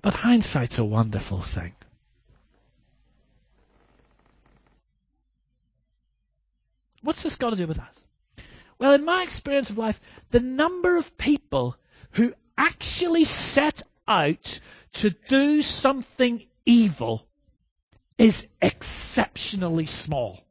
But 0.00 0.14
hindsight's 0.14 0.78
a 0.78 0.84
wonderful 0.84 1.40
thing. 1.40 1.74
What's 7.02 7.24
this 7.24 7.34
got 7.34 7.50
to 7.50 7.56
do 7.56 7.66
with 7.66 7.80
us? 7.80 8.04
Well, 8.78 8.92
in 8.92 9.04
my 9.04 9.24
experience 9.24 9.70
of 9.70 9.78
life, 9.78 10.00
the 10.30 10.38
number 10.38 10.96
of 10.96 11.18
people 11.18 11.76
who 12.12 12.32
actually 12.56 13.24
set 13.24 13.82
out 14.06 14.60
to 14.92 15.10
do 15.10 15.62
something 15.62 16.46
evil 16.64 17.26
is 18.18 18.46
exceptionally 18.62 19.86
small. 19.86 20.42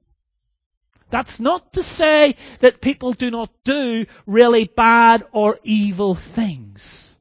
That's 1.10 1.39
not 1.39 1.74
to 1.74 1.84
say 1.84 2.36
that 2.60 2.81
people 2.81 3.13
do 3.13 3.31
not 3.31 3.51
do 3.63 4.05
really 4.25 4.65
bad 4.65 5.25
or 5.31 5.60
evil 5.63 6.15
things. 6.15 7.15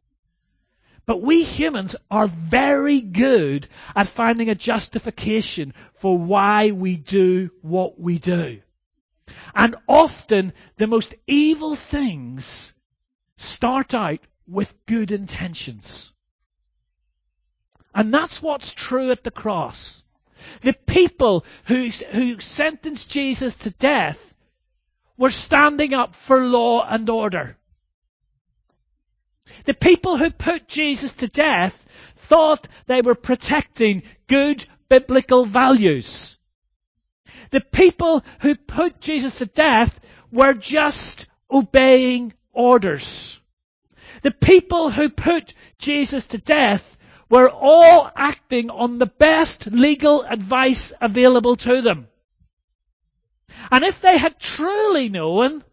But 1.07 1.21
we 1.21 1.43
humans 1.43 1.97
are 2.11 2.27
very 2.27 3.01
good 3.01 3.69
at 3.95 4.09
finding 4.09 4.49
a 4.49 4.55
justification 4.55 5.75
for 5.95 6.17
why 6.17 6.71
we 6.71 6.97
do 6.97 7.51
what 7.61 8.01
we 8.01 8.19
do. 8.19 8.63
And 9.55 9.77
often 9.87 10.55
the 10.77 10.87
most 10.87 11.15
evil 11.27 11.75
things 11.75 12.75
start 13.37 13.93
out 13.95 14.21
with 14.47 14.75
good 14.87 15.13
intentions. 15.13 16.13
And 17.95 18.13
that's 18.13 18.43
what's 18.43 18.73
true 18.73 19.11
at 19.11 19.23
the 19.23 19.31
cross. 19.31 20.04
The 20.63 20.73
people 20.73 21.45
who, 21.67 21.89
who 21.89 22.41
sentenced 22.41 23.11
Jesus 23.11 23.57
to 23.59 23.71
death 23.71 24.35
were 25.17 25.31
standing 25.31 25.95
up 25.95 26.15
for 26.15 26.47
law 26.47 26.87
and 26.87 27.09
order. 27.09 27.57
The 29.65 29.75
people 29.75 30.17
who 30.17 30.31
put 30.31 30.69
Jesus 30.69 31.13
to 31.15 31.29
death 31.29 31.87
thought 32.17 32.69
they 32.87 33.03
were 33.03 33.15
protecting 33.15 34.03
good 34.27 34.65
biblical 34.89 35.45
values. 35.45 36.37
The 37.51 37.61
people 37.61 38.25
who 38.41 38.55
put 38.55 39.01
Jesus 39.01 39.39
to 39.39 39.47
death 39.47 40.01
were 40.33 40.55
just 40.55 41.27
obeying 41.51 42.33
orders. 42.53 43.41
The 44.23 44.33
people 44.33 44.91
who 44.91 45.09
put 45.09 45.55
Jesus 45.79 46.27
to 46.29 46.39
death 46.39 46.94
were 47.35 47.51
all 47.51 48.09
acting 48.15 48.71
on 48.71 48.99
the 48.99 49.07
best 49.07 49.67
legal 49.67 50.23
advice 50.23 50.93
available 51.01 51.57
to 51.57 51.83
them. 51.83 52.07
And 53.73 53.83
if 53.85 54.01
they 54.01 54.17
had 54.17 54.39
truly 54.39 55.09
known 55.09 55.65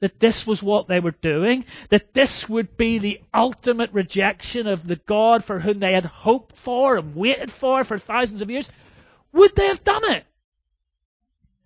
that 0.00 0.18
this 0.18 0.46
was 0.46 0.62
what 0.62 0.88
they 0.88 1.00
were 1.00 1.10
doing, 1.10 1.66
that 1.90 2.14
this 2.14 2.48
would 2.48 2.78
be 2.78 2.96
the 2.96 3.20
ultimate 3.34 3.92
rejection 3.92 4.66
of 4.66 4.86
the 4.86 4.96
God 4.96 5.44
for 5.44 5.60
whom 5.60 5.80
they 5.80 5.92
had 5.92 6.06
hoped 6.06 6.56
for 6.56 6.96
and 6.96 7.14
waited 7.14 7.50
for 7.50 7.84
for 7.84 7.98
thousands 7.98 8.40
of 8.40 8.50
years, 8.50 8.70
would 9.34 9.54
they 9.54 9.66
have 9.66 9.84
done 9.84 10.10
it? 10.12 10.24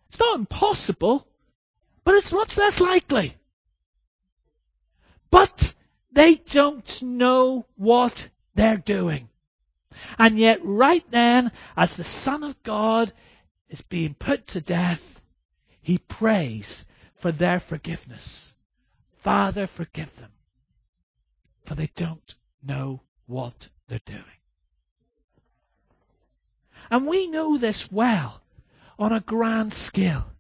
It's 0.09 0.19
not 0.19 0.41
impossible, 0.41 1.25
but 2.03 2.17
it's 2.17 2.33
much 2.33 2.59
less 2.59 2.81
likely. 2.81 3.37
But 5.31 5.73
they 6.11 6.35
don't 6.35 7.01
know 7.05 7.65
what 7.77 8.29
they're 8.61 8.77
doing. 8.77 9.27
And 10.19 10.39
yet 10.39 10.61
right 10.63 11.05
then, 11.11 11.51
as 11.79 11.97
the 11.97 12.05
Son 12.05 12.45
of 12.45 12.63
God 12.63 13.11
is 13.71 13.81
being 13.81 14.13
put 14.13 14.49
to 14.49 14.61
death, 14.61 15.23
he 15.81 15.97
prays 15.97 16.85
for 17.15 17.33
their 17.33 17.59
forgiveness. 17.59 18.55
Father, 19.17 19.67
forgive 19.67 20.15
them, 20.17 20.31
for 21.65 21.75
they 21.75 21.89
don't 21.95 22.35
know 22.63 23.01
what 23.27 23.71
they're 23.89 24.01
doing. 24.05 24.39
And 26.91 27.07
we 27.07 27.29
know 27.29 27.57
this 27.57 27.91
well 27.91 28.43
on 28.99 29.13
a 29.13 29.21
grand 29.21 29.73
scale. 29.73 30.31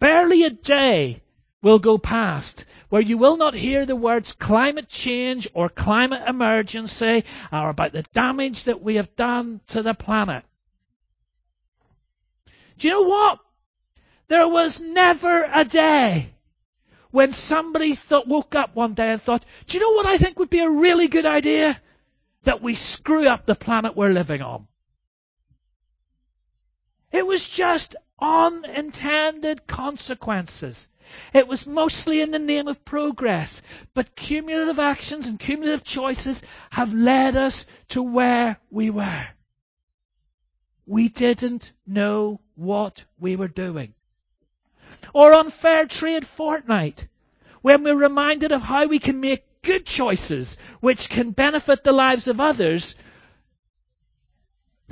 Barely 0.00 0.44
a 0.44 0.50
day 0.50 1.20
will 1.64 1.78
go 1.78 1.96
past 1.96 2.66
where 2.90 3.00
you 3.00 3.16
will 3.16 3.38
not 3.38 3.54
hear 3.54 3.86
the 3.86 3.96
words 3.96 4.32
climate 4.32 4.88
change 4.88 5.48
or 5.54 5.68
climate 5.70 6.22
emergency 6.28 7.24
or 7.50 7.70
about 7.70 7.92
the 7.92 8.02
damage 8.12 8.64
that 8.64 8.82
we 8.82 8.96
have 8.96 9.16
done 9.16 9.60
to 9.66 9.82
the 9.82 9.94
planet. 9.94 10.44
Do 12.78 12.86
you 12.86 12.92
know 12.92 13.02
what? 13.02 13.38
There 14.28 14.46
was 14.46 14.82
never 14.82 15.48
a 15.52 15.64
day 15.64 16.30
when 17.10 17.32
somebody 17.32 17.94
thought, 17.94 18.28
woke 18.28 18.54
up 18.54 18.76
one 18.76 18.92
day 18.92 19.10
and 19.12 19.22
thought, 19.22 19.44
do 19.66 19.78
you 19.78 19.82
know 19.82 19.96
what 19.96 20.06
I 20.06 20.18
think 20.18 20.38
would 20.38 20.50
be 20.50 20.60
a 20.60 20.70
really 20.70 21.08
good 21.08 21.26
idea? 21.26 21.80
That 22.42 22.60
we 22.60 22.74
screw 22.74 23.26
up 23.26 23.46
the 23.46 23.54
planet 23.54 23.96
we're 23.96 24.10
living 24.10 24.42
on. 24.42 24.66
It 27.10 27.26
was 27.26 27.48
just 27.48 27.96
unintended 28.20 29.66
consequences. 29.66 30.90
It 31.32 31.48
was 31.48 31.66
mostly 31.66 32.20
in 32.20 32.30
the 32.30 32.38
name 32.38 32.68
of 32.68 32.84
progress, 32.84 33.62
but 33.92 34.16
cumulative 34.16 34.78
actions 34.78 35.26
and 35.26 35.38
cumulative 35.38 35.84
choices 35.84 36.42
have 36.70 36.94
led 36.94 37.36
us 37.36 37.66
to 37.88 38.02
where 38.02 38.58
we 38.70 38.90
were. 38.90 39.26
We 40.86 41.08
didn't 41.08 41.72
know 41.86 42.40
what 42.54 43.04
we 43.18 43.36
were 43.36 43.48
doing. 43.48 43.94
Or 45.12 45.32
on 45.34 45.50
Fair 45.50 45.86
Trade 45.86 46.26
Fortnight, 46.26 47.08
when 47.62 47.82
we're 47.82 47.96
reminded 47.96 48.52
of 48.52 48.62
how 48.62 48.86
we 48.86 48.98
can 48.98 49.20
make 49.20 49.44
good 49.62 49.86
choices 49.86 50.58
which 50.80 51.08
can 51.08 51.30
benefit 51.30 51.82
the 51.82 51.92
lives 51.92 52.28
of 52.28 52.40
others 52.40 52.94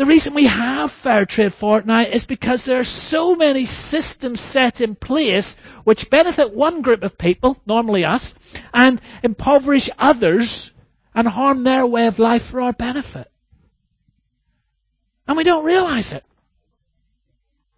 the 0.02 0.06
reason 0.06 0.34
we 0.34 0.46
have 0.46 0.90
Fair 0.90 1.24
Trade 1.24 1.54
Fortnight 1.54 2.12
is 2.12 2.26
because 2.26 2.64
there 2.64 2.80
are 2.80 2.82
so 2.82 3.36
many 3.36 3.64
systems 3.64 4.40
set 4.40 4.80
in 4.80 4.96
place 4.96 5.54
which 5.84 6.10
benefit 6.10 6.52
one 6.52 6.82
group 6.82 7.04
of 7.04 7.16
people, 7.16 7.56
normally 7.66 8.04
us, 8.04 8.34
and 8.74 9.00
impoverish 9.22 9.88
others 9.96 10.72
and 11.14 11.28
harm 11.28 11.62
their 11.62 11.86
way 11.86 12.08
of 12.08 12.18
life 12.18 12.42
for 12.42 12.60
our 12.62 12.72
benefit. 12.72 13.30
And 15.28 15.36
we 15.36 15.44
don't 15.44 15.64
realize 15.64 16.12
it. 16.12 16.24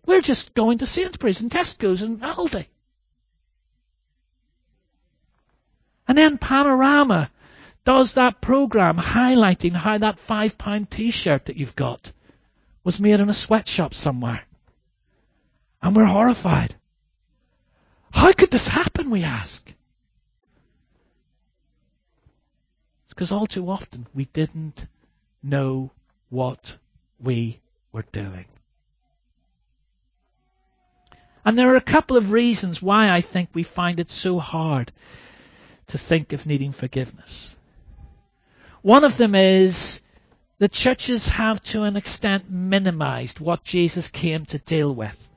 We're 0.07 0.23
just 0.23 0.55
going 0.55 0.79
to 0.79 0.87
Sainsbury's 0.87 1.43
and 1.43 1.51
Tesco's 1.51 2.01
and 2.01 2.23
Aldi. 2.23 2.65
And 6.09 6.17
then 6.17 6.39
Panorama 6.39 7.31
does 7.85 8.15
that 8.15 8.41
program 8.41 8.97
highlighting 8.97 9.73
how 9.73 9.99
that 9.99 10.19
five 10.19 10.57
pound 10.57 10.91
t-shirt 10.91 11.45
that 11.45 11.57
you've 11.59 11.77
got 11.77 12.14
was 12.85 13.01
made 13.01 13.19
in 13.19 13.31
a 13.31 13.35
sweatshop 13.35 13.95
somewhere. 13.95 14.43
And 15.83 15.97
we're 15.97 16.05
horrified. 16.05 16.75
How 18.13 18.33
could 18.33 18.51
this 18.51 18.69
happen, 18.69 19.11
we 19.11 19.25
ask? 19.25 19.67
It's 23.05 23.15
because 23.15 23.33
all 23.33 23.47
too 23.47 23.69
often 23.69 24.07
we 24.15 24.27
didn't 24.27 24.87
know 25.43 25.91
what 26.29 26.77
we 27.19 27.61
were 27.93 28.05
doing. 28.13 28.45
And 31.45 31.59
there 31.59 31.73
are 31.73 31.77
a 31.77 31.81
couple 31.81 32.17
of 32.17 32.33
reasons 32.33 32.81
why 32.81 33.11
I 33.11 33.21
think 33.21 33.51
we 33.53 33.65
find 33.65 34.01
it 34.01 34.11
so 34.11 34.39
hard 34.39 34.91
to 35.89 35.99
think 35.99 36.33
of 36.33 36.47
needing 36.47 36.73
forgiveness. 36.73 37.57
One 38.81 39.05
of 39.05 39.17
them 39.17 39.35
is 39.35 40.01
the 40.59 40.69
churches 40.69 41.29
have 41.29 41.63
to 41.63 41.83
an 41.83 41.97
extent 41.97 42.51
minimized 42.51 43.41
what 43.41 43.65
Jesus 43.65 44.09
came 44.09 44.47
to 44.47 44.59
deal 44.59 44.95
with. 44.95 45.29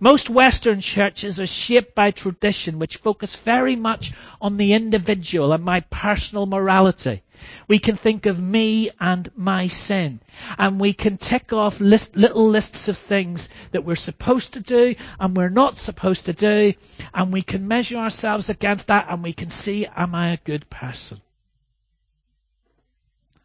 Most 0.00 0.30
Western 0.30 0.80
churches 0.80 1.40
are 1.40 1.46
shaped 1.46 1.94
by 1.94 2.10
tradition 2.10 2.78
which 2.78 2.96
focus 2.96 3.36
very 3.36 3.76
much 3.76 4.12
on 4.40 4.56
the 4.56 4.72
individual 4.72 5.52
and 5.52 5.64
my 5.64 5.80
personal 5.80 6.46
morality. 6.46 7.22
We 7.68 7.78
can 7.78 7.96
think 7.96 8.26
of 8.26 8.40
me 8.40 8.90
and 9.00 9.30
my 9.36 9.66
sin. 9.68 10.20
And 10.58 10.80
we 10.80 10.92
can 10.92 11.16
tick 11.18 11.52
off 11.52 11.80
list, 11.80 12.16
little 12.16 12.48
lists 12.48 12.88
of 12.88 12.96
things 12.96 13.48
that 13.72 13.84
we're 13.84 13.96
supposed 13.96 14.54
to 14.54 14.60
do 14.60 14.94
and 15.18 15.36
we're 15.36 15.48
not 15.48 15.78
supposed 15.78 16.26
to 16.26 16.32
do. 16.32 16.74
And 17.12 17.32
we 17.32 17.42
can 17.42 17.68
measure 17.68 17.98
ourselves 17.98 18.48
against 18.48 18.86
that 18.86 19.06
and 19.10 19.22
we 19.22 19.32
can 19.32 19.50
see, 19.50 19.86
am 19.86 20.14
I 20.14 20.30
a 20.30 20.36
good 20.36 20.70
person? 20.70 21.20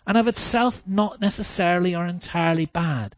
And 0.08 0.18
of 0.18 0.30
itself, 0.30 0.88
not 0.88 1.20
necessarily 1.20 1.94
or 1.94 2.06
entirely 2.06 2.66
bad. 2.66 3.14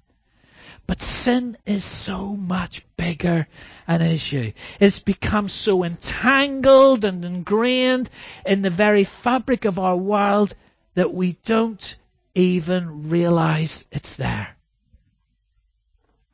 But 0.88 1.04
sin 1.04 1.56
is 1.68 1.86
so 1.86 2.36
much 2.36 2.84
bigger 2.98 3.48
an 3.88 4.02
issue. 4.02 4.54
It's 4.80 4.98
become 4.98 5.48
so 5.48 5.84
entangled 5.84 7.06
and 7.06 7.24
ingrained 7.24 8.10
in 8.44 8.64
the 8.64 8.72
very 8.72 9.04
fabric 9.04 9.66
of 9.66 9.78
our 9.78 9.96
world 9.96 10.56
that 10.96 11.14
we 11.14 11.34
don't 11.46 11.96
even 12.34 13.10
realize 13.10 13.88
it's 13.92 14.16
there. 14.16 14.50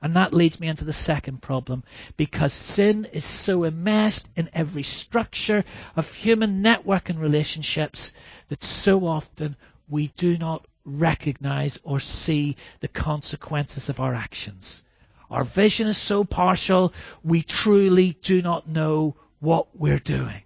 And 0.01 0.15
that 0.15 0.33
leads 0.33 0.59
me 0.61 0.67
into 0.67 0.85
the 0.85 0.93
second 0.93 1.41
problem 1.41 1.83
because 2.15 2.53
sin 2.53 3.07
is 3.11 3.25
so 3.25 3.63
immersed 3.63 4.27
in 4.37 4.49
every 4.53 4.83
structure 4.83 5.65
of 5.97 6.13
human 6.13 6.61
network 6.61 7.09
and 7.09 7.19
relationships 7.19 8.13
that 8.49 8.63
so 8.63 9.05
often 9.05 9.57
we 9.89 10.07
do 10.15 10.37
not 10.37 10.65
recognize 10.85 11.79
or 11.83 11.99
see 11.99 12.57
the 12.79 12.87
consequences 12.87 13.89
of 13.89 13.99
our 13.99 14.13
actions. 14.13 14.83
Our 15.29 15.43
vision 15.43 15.87
is 15.87 15.97
so 15.97 16.23
partial, 16.23 16.93
we 17.23 17.41
truly 17.41 18.13
do 18.21 18.41
not 18.41 18.67
know 18.67 19.15
what 19.39 19.75
we're 19.75 19.99
doing. 19.99 20.43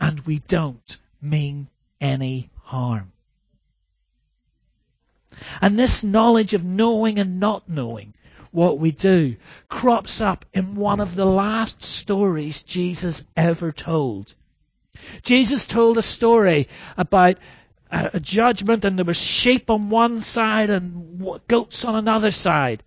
And 0.00 0.20
we 0.20 0.40
don't 0.40 0.98
mean 1.22 1.68
any 2.00 2.50
harm. 2.62 3.12
And 5.60 5.78
this 5.78 6.04
knowledge 6.04 6.54
of 6.54 6.64
knowing 6.64 7.18
and 7.18 7.40
not 7.40 7.68
knowing 7.68 8.14
what 8.50 8.78
we 8.78 8.92
do 8.92 9.36
crops 9.68 10.20
up 10.20 10.44
in 10.52 10.76
one 10.76 11.00
of 11.00 11.16
the 11.16 11.24
last 11.24 11.82
stories 11.82 12.62
Jesus 12.62 13.26
ever 13.36 13.72
told. 13.72 14.32
Jesus 15.22 15.64
told 15.64 15.98
a 15.98 16.02
story 16.02 16.68
about 16.96 17.38
a 17.94 18.20
judgment 18.20 18.84
and 18.84 18.98
there 18.98 19.04
was 19.04 19.16
sheep 19.16 19.70
on 19.70 19.90
one 19.90 20.20
side 20.20 20.70
and 20.70 21.24
goats 21.46 21.84
on 21.84 21.94
another 21.94 22.30
side. 22.30 22.82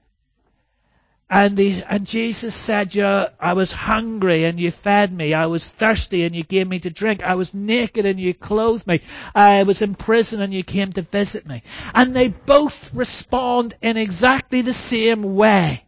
And, 1.29 1.57
he, 1.57 1.83
and 1.83 2.07
Jesus 2.07 2.55
said, 2.55 2.95
yeah, 2.95 3.29
I 3.37 3.51
was 3.53 3.73
hungry 3.73 4.45
and 4.45 4.57
you 4.57 4.71
fed 4.71 5.11
me. 5.11 5.33
I 5.33 5.47
was 5.47 5.67
thirsty 5.67 6.23
and 6.23 6.33
you 6.33 6.43
gave 6.43 6.67
me 6.67 6.79
to 6.79 6.89
drink. 6.89 7.21
I 7.21 7.35
was 7.35 7.53
naked 7.53 8.05
and 8.05 8.17
you 8.17 8.33
clothed 8.33 8.87
me. 8.87 9.01
I 9.35 9.63
was 9.63 9.81
in 9.81 9.95
prison 9.95 10.41
and 10.41 10.53
you 10.53 10.63
came 10.63 10.93
to 10.93 11.01
visit 11.01 11.45
me. 11.45 11.63
And 11.93 12.15
they 12.15 12.29
both 12.29 12.93
respond 12.93 13.75
in 13.81 13.97
exactly 13.97 14.61
the 14.61 14.71
same 14.71 15.35
way. 15.35 15.83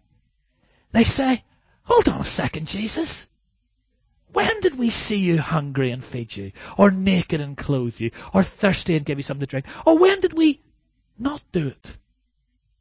They 0.91 1.05
say, 1.05 1.43
hold 1.83 2.09
on 2.09 2.19
a 2.19 2.25
second, 2.25 2.67
Jesus. 2.67 3.25
When 4.31 4.61
did 4.61 4.77
we 4.77 4.89
see 4.89 5.17
you 5.17 5.39
hungry 5.39 5.91
and 5.91 6.03
feed 6.03 6.35
you? 6.35 6.51
Or 6.77 6.91
naked 6.91 7.41
and 7.41 7.57
clothe 7.57 7.99
you? 7.99 8.11
Or 8.33 8.43
thirsty 8.43 8.95
and 8.95 9.05
give 9.05 9.17
you 9.17 9.23
something 9.23 9.45
to 9.45 9.49
drink? 9.49 9.65
Or 9.85 9.97
when 9.97 10.19
did 10.19 10.33
we 10.33 10.61
not 11.17 11.41
do 11.51 11.67
it? 11.67 11.97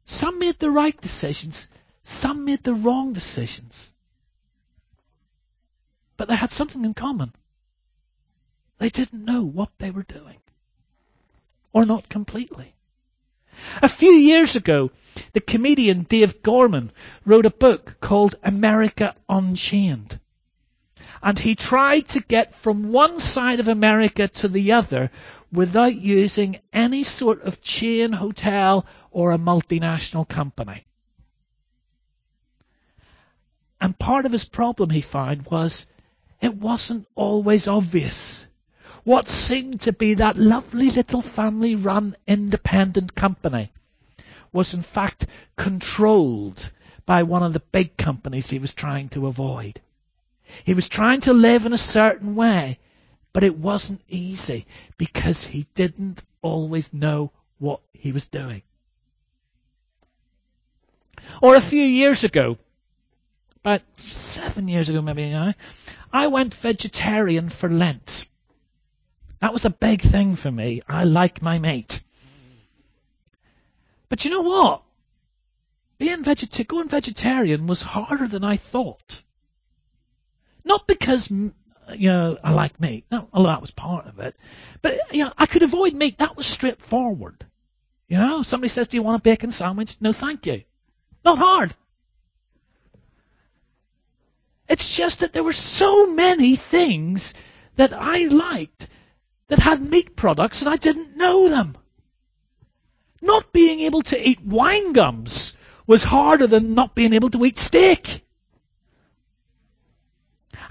Some 0.05 0.39
made 0.39 0.59
the 0.59 0.71
right 0.71 0.99
decisions. 0.99 1.67
Some 2.03 2.45
made 2.45 2.63
the 2.63 2.73
wrong 2.73 3.13
decisions. 3.13 3.91
But 6.17 6.27
they 6.27 6.35
had 6.35 6.51
something 6.51 6.85
in 6.85 6.93
common. 6.93 7.33
They 8.77 8.89
didn't 8.89 9.25
know 9.25 9.43
what 9.43 9.71
they 9.77 9.91
were 9.91 10.03
doing. 10.03 10.37
Or 11.73 11.85
not 11.85 12.09
completely. 12.09 12.73
A 13.81 13.89
few 13.89 14.11
years 14.11 14.55
ago, 14.55 14.91
the 15.33 15.41
comedian 15.41 16.03
Dave 16.03 16.41
Gorman 16.41 16.91
wrote 17.25 17.45
a 17.45 17.51
book 17.51 17.97
called 17.99 18.35
America 18.43 19.15
Unchained. 19.27 20.19
And 21.21 21.37
he 21.37 21.55
tried 21.55 22.07
to 22.09 22.21
get 22.21 22.55
from 22.55 22.91
one 22.91 23.19
side 23.19 23.59
of 23.59 23.67
America 23.67 24.27
to 24.27 24.47
the 24.47 24.73
other 24.73 25.11
without 25.51 25.95
using 25.95 26.59
any 26.71 27.03
sort 27.03 27.43
of 27.43 27.61
chain 27.61 28.11
hotel 28.11 28.85
or 29.11 29.31
a 29.31 29.37
multinational 29.37 30.27
company. 30.27 30.85
And 33.81 33.97
part 33.97 34.25
of 34.25 34.31
his 34.31 34.45
problem, 34.45 34.89
he 34.89 35.01
found, 35.01 35.45
was 35.45 35.87
it 36.41 36.55
wasn't 36.55 37.07
always 37.15 37.67
obvious. 37.67 38.47
What 39.03 39.27
seemed 39.27 39.81
to 39.81 39.93
be 39.93 40.15
that 40.15 40.37
lovely 40.37 40.89
little 40.89 41.21
family 41.21 41.75
run 41.75 42.15
independent 42.27 43.15
company 43.15 43.71
was 44.51 44.73
in 44.73 44.81
fact 44.81 45.25
controlled 45.55 46.71
by 47.05 47.23
one 47.23 47.43
of 47.43 47.53
the 47.53 47.59
big 47.59 47.97
companies 47.97 48.49
he 48.49 48.59
was 48.59 48.73
trying 48.73 49.09
to 49.09 49.27
avoid. 49.27 49.81
He 50.63 50.73
was 50.73 50.89
trying 50.89 51.21
to 51.21 51.33
live 51.33 51.65
in 51.65 51.73
a 51.73 51.77
certain 51.77 52.35
way, 52.35 52.79
but 53.33 53.43
it 53.43 53.57
wasn't 53.57 54.01
easy 54.07 54.65
because 54.97 55.43
he 55.43 55.67
didn't 55.75 56.25
always 56.41 56.93
know 56.93 57.31
what 57.57 57.81
he 57.93 58.11
was 58.11 58.27
doing. 58.27 58.63
Or 61.41 61.55
a 61.55 61.61
few 61.61 61.83
years 61.83 62.23
ago, 62.23 62.57
about 63.57 63.81
seven 63.97 64.67
years 64.67 64.89
ago 64.89 65.01
maybe 65.01 65.35
I 66.11 66.27
went 66.27 66.55
vegetarian 66.55 67.49
for 67.49 67.69
Lent. 67.69 68.27
That 69.39 69.53
was 69.53 69.65
a 69.65 69.69
big 69.69 70.01
thing 70.01 70.35
for 70.35 70.51
me. 70.51 70.81
I 70.87 71.03
like 71.03 71.41
my 71.41 71.59
meat. 71.59 72.01
But 74.09 74.25
you 74.25 74.31
know 74.31 74.41
what? 74.41 74.81
Being 75.97 76.23
vegetarian, 76.23 76.67
going 76.67 76.89
vegetarian 76.89 77.67
was 77.67 77.81
harder 77.81 78.27
than 78.27 78.43
I 78.43 78.55
thought. 78.55 79.21
Not 80.69 80.85
because 80.85 81.31
you 81.31 81.51
know 81.97 82.37
I 82.43 82.53
like 82.53 82.79
meat. 82.79 83.05
No, 83.11 83.27
although 83.33 83.49
that 83.49 83.59
was 83.59 83.71
part 83.71 84.05
of 84.05 84.19
it. 84.19 84.35
But 84.83 84.99
you 85.11 85.25
know, 85.25 85.33
I 85.35 85.47
could 85.47 85.63
avoid 85.63 85.95
meat. 85.95 86.19
That 86.19 86.37
was 86.37 86.45
straightforward. 86.45 87.43
You 88.07 88.19
know, 88.19 88.43
somebody 88.43 88.69
says, 88.69 88.87
"Do 88.87 88.97
you 88.97 89.01
want 89.01 89.19
a 89.19 89.23
bacon 89.23 89.49
sandwich?" 89.49 89.97
No, 89.99 90.13
thank 90.13 90.45
you. 90.45 90.61
Not 91.25 91.39
hard. 91.39 91.75
It's 94.67 94.95
just 94.95 95.21
that 95.21 95.33
there 95.33 95.43
were 95.43 95.53
so 95.53 96.13
many 96.13 96.55
things 96.55 97.33
that 97.75 97.91
I 97.91 98.25
liked 98.25 98.87
that 99.47 99.57
had 99.57 99.81
meat 99.81 100.15
products 100.15 100.61
and 100.61 100.69
I 100.69 100.75
didn't 100.77 101.17
know 101.17 101.49
them. 101.49 101.75
Not 103.23 103.51
being 103.51 103.79
able 103.79 104.03
to 104.03 104.29
eat 104.29 104.45
wine 104.45 104.93
gums 104.93 105.53
was 105.87 106.03
harder 106.03 106.45
than 106.45 106.75
not 106.75 106.93
being 106.93 107.13
able 107.13 107.31
to 107.31 107.43
eat 107.43 107.57
steak. 107.57 108.23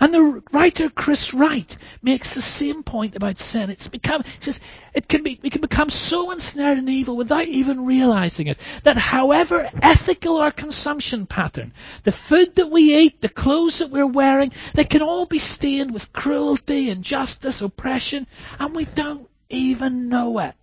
And 0.00 0.14
the 0.14 0.42
writer 0.52 0.90
Chris 0.90 1.34
Wright 1.34 1.76
makes 2.02 2.34
the 2.34 2.42
same 2.42 2.84
point 2.84 3.16
about 3.16 3.38
sin. 3.38 3.68
It's 3.70 3.88
become, 3.88 4.22
he 4.22 4.30
says, 4.40 4.60
it 4.94 5.08
can 5.08 5.24
be, 5.24 5.40
we 5.42 5.50
can 5.50 5.60
become 5.60 5.90
so 5.90 6.30
ensnared 6.30 6.78
in 6.78 6.88
evil 6.88 7.16
without 7.16 7.48
even 7.48 7.84
realizing 7.84 8.46
it. 8.46 8.58
That 8.84 8.96
however 8.96 9.68
ethical 9.82 10.38
our 10.38 10.52
consumption 10.52 11.26
pattern, 11.26 11.72
the 12.04 12.12
food 12.12 12.54
that 12.56 12.70
we 12.70 12.96
eat, 12.96 13.20
the 13.20 13.28
clothes 13.28 13.80
that 13.80 13.90
we're 13.90 14.06
wearing, 14.06 14.52
they 14.74 14.84
can 14.84 15.02
all 15.02 15.26
be 15.26 15.40
stained 15.40 15.92
with 15.92 16.12
cruelty, 16.12 16.90
injustice, 16.90 17.60
oppression, 17.62 18.28
and 18.60 18.74
we 18.74 18.84
don't 18.84 19.28
even 19.48 20.08
know 20.08 20.38
it. 20.38 20.54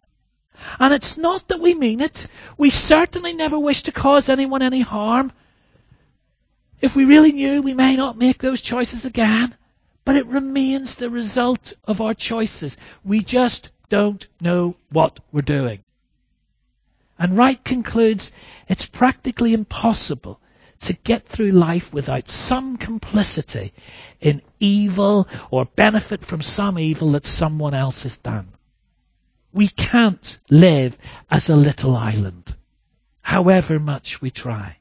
And 0.80 0.94
it's 0.94 1.18
not 1.18 1.50
that 1.50 1.60
we 1.60 1.74
mean 1.74 2.00
it. 2.00 2.28
We 2.58 2.70
certainly 2.70 3.34
never 3.34 3.60
wish 3.60 3.84
to 3.84 3.92
cause 3.92 4.30
anyone 4.30 4.62
any 4.62 4.80
harm. 4.80 5.34
If 6.82 6.96
we 6.96 7.06
really 7.06 7.32
knew, 7.32 7.62
we 7.62 7.74
may 7.74 7.96
not 7.96 8.18
make 8.18 8.40
those 8.40 8.62
choices 8.62 9.06
again, 9.06 9.56
but 10.04 10.16
it 10.16 10.28
remains 10.28 10.96
the 10.96 11.10
result 11.10 11.74
of 11.86 12.02
our 12.02 12.14
choices. 12.14 12.78
We 13.04 13.22
just 13.22 13.70
don't 13.90 14.28
know 14.42 14.76
what 14.90 15.20
we're 15.32 15.42
doing. 15.42 15.84
And 17.18 17.38
Wright 17.38 17.64
concludes 17.64 18.32
it's 18.68 18.86
practically 18.86 19.54
impossible 19.54 20.40
to 20.80 20.94
get 20.94 21.26
through 21.26 21.52
life 21.52 21.94
without 21.94 22.28
some 22.28 22.78
complicity 22.78 23.74
in 24.20 24.42
evil 24.60 25.28
or 25.50 25.66
benefit 25.66 26.24
from 26.26 26.42
some 26.42 26.78
evil 26.78 27.12
that 27.12 27.26
someone 27.26 27.74
else 27.74 28.04
has 28.04 28.18
done. 28.18 28.50
We 29.54 29.70
can't 29.70 30.38
live 30.50 30.98
as 31.32 31.50
a 31.50 31.56
little 31.56 31.96
island, 31.96 32.56
however 33.22 33.80
much 33.80 34.22
we 34.22 34.30
try. 34.30 34.78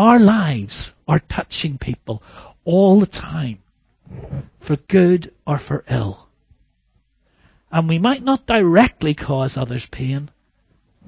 Our 0.00 0.18
lives 0.18 0.94
are 1.06 1.18
touching 1.18 1.76
people 1.76 2.22
all 2.64 3.00
the 3.00 3.06
time, 3.06 3.58
for 4.58 4.76
good 4.76 5.30
or 5.46 5.58
for 5.58 5.84
ill. 5.90 6.26
And 7.70 7.86
we 7.86 7.98
might 7.98 8.22
not 8.22 8.46
directly 8.46 9.12
cause 9.12 9.58
others 9.58 9.84
pain, 9.84 10.30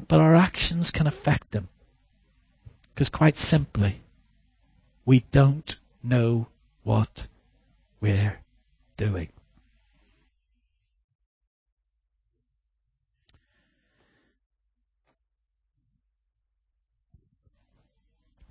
but 0.09 0.21
our 0.21 0.37
actions 0.37 0.91
can 0.91 1.07
affect 1.07 1.53
them. 1.53 1.71
Because 2.95 3.09
quite 3.09 3.39
simply, 3.39 4.03
we 5.07 5.21
don't 5.31 5.79
know 6.03 6.49
what 6.83 7.29
we're 7.99 8.41
doing. 8.99 9.31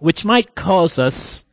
Which 0.01 0.25
might 0.25 0.55
cause 0.55 0.97
us 0.97 1.43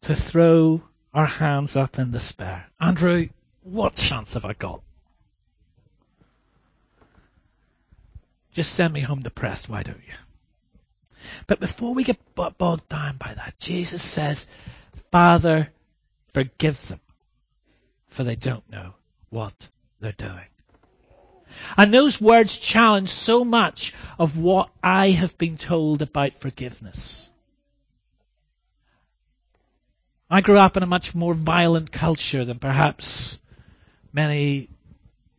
to 0.00 0.16
throw 0.16 0.82
our 1.12 1.26
hands 1.26 1.76
up 1.76 1.98
in 1.98 2.12
despair. 2.12 2.64
Andrew, 2.80 3.28
what 3.62 3.94
chance 3.94 4.32
have 4.32 4.46
I 4.46 4.54
got? 4.54 4.80
Just 8.52 8.72
send 8.72 8.94
me 8.94 9.00
home 9.00 9.20
depressed, 9.20 9.68
why 9.68 9.82
don't 9.82 9.98
you? 9.98 10.14
But 11.46 11.60
before 11.60 11.92
we 11.94 12.04
get 12.04 12.16
bogged 12.34 12.88
down 12.88 13.18
by 13.18 13.34
that, 13.34 13.58
Jesus 13.58 14.00
says, 14.00 14.46
Father, 15.10 15.68
forgive 16.28 16.88
them, 16.88 17.00
for 18.06 18.24
they 18.24 18.36
don't 18.36 18.66
know 18.70 18.94
what 19.28 19.52
they're 20.00 20.12
doing. 20.12 20.48
And 21.76 21.92
those 21.92 22.20
words 22.20 22.56
challenge 22.56 23.08
so 23.08 23.44
much 23.44 23.94
of 24.18 24.38
what 24.38 24.70
I 24.82 25.10
have 25.10 25.36
been 25.38 25.56
told 25.56 26.02
about 26.02 26.34
forgiveness. 26.34 27.30
I 30.30 30.40
grew 30.40 30.58
up 30.58 30.76
in 30.76 30.82
a 30.82 30.86
much 30.86 31.14
more 31.14 31.34
violent 31.34 31.90
culture 31.90 32.44
than 32.44 32.58
perhaps 32.58 33.38
many 34.12 34.68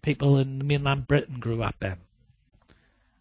people 0.01 0.39
in 0.39 0.65
mainland 0.65 1.07
Britain 1.07 1.39
grew 1.39 1.61
up 1.61 1.83
in. 1.83 1.95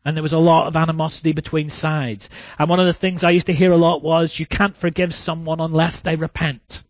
And 0.05 0.17
there 0.17 0.23
was 0.23 0.33
a 0.33 0.39
lot 0.39 0.69
of 0.69 0.77
animosity 0.77 1.33
between 1.33 1.69
sides. 1.69 2.31
And 2.59 2.71
one 2.71 2.81
of 2.81 2.87
the 2.87 2.95
things 2.95 3.25
I 3.25 3.31
used 3.31 3.49
to 3.49 3.53
hear 3.53 3.73
a 3.73 3.77
lot 3.77 4.03
was, 4.03 4.39
you 4.39 4.47
can't 4.47 4.75
forgive 4.75 5.13
someone 5.13 5.61
unless 5.61 6.01
they 6.01 6.17
repent. 6.17 6.83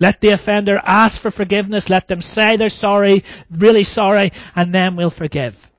Let 0.00 0.22
the 0.22 0.30
offender 0.30 0.80
ask 0.82 1.20
for 1.20 1.30
forgiveness. 1.30 1.90
Let 1.90 2.08
them 2.08 2.22
say 2.22 2.56
they're 2.56 2.70
sorry, 2.70 3.22
really 3.50 3.84
sorry, 3.84 4.32
and 4.56 4.74
then 4.74 4.96
we'll 4.96 5.10
forgive. 5.10 5.70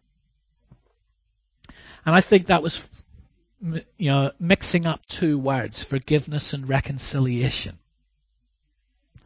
And 2.06 2.16
I 2.16 2.22
think 2.22 2.48
that 2.48 2.62
was, 2.62 2.88
you 3.62 4.12
know, 4.12 4.32
mixing 4.40 4.86
up 4.86 5.06
two 5.08 5.40
words, 5.40 5.84
forgiveness 5.84 6.54
and 6.54 6.70
reconciliation. 6.70 7.80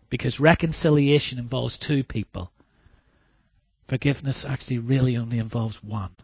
Because 0.10 0.40
reconciliation 0.40 1.40
involves 1.40 1.78
two 1.78 2.04
people. 2.04 2.52
Forgiveness 3.88 4.46
actually 4.46 4.80
really 4.80 5.18
only 5.18 5.40
involves 5.40 5.84
one. 5.84 6.16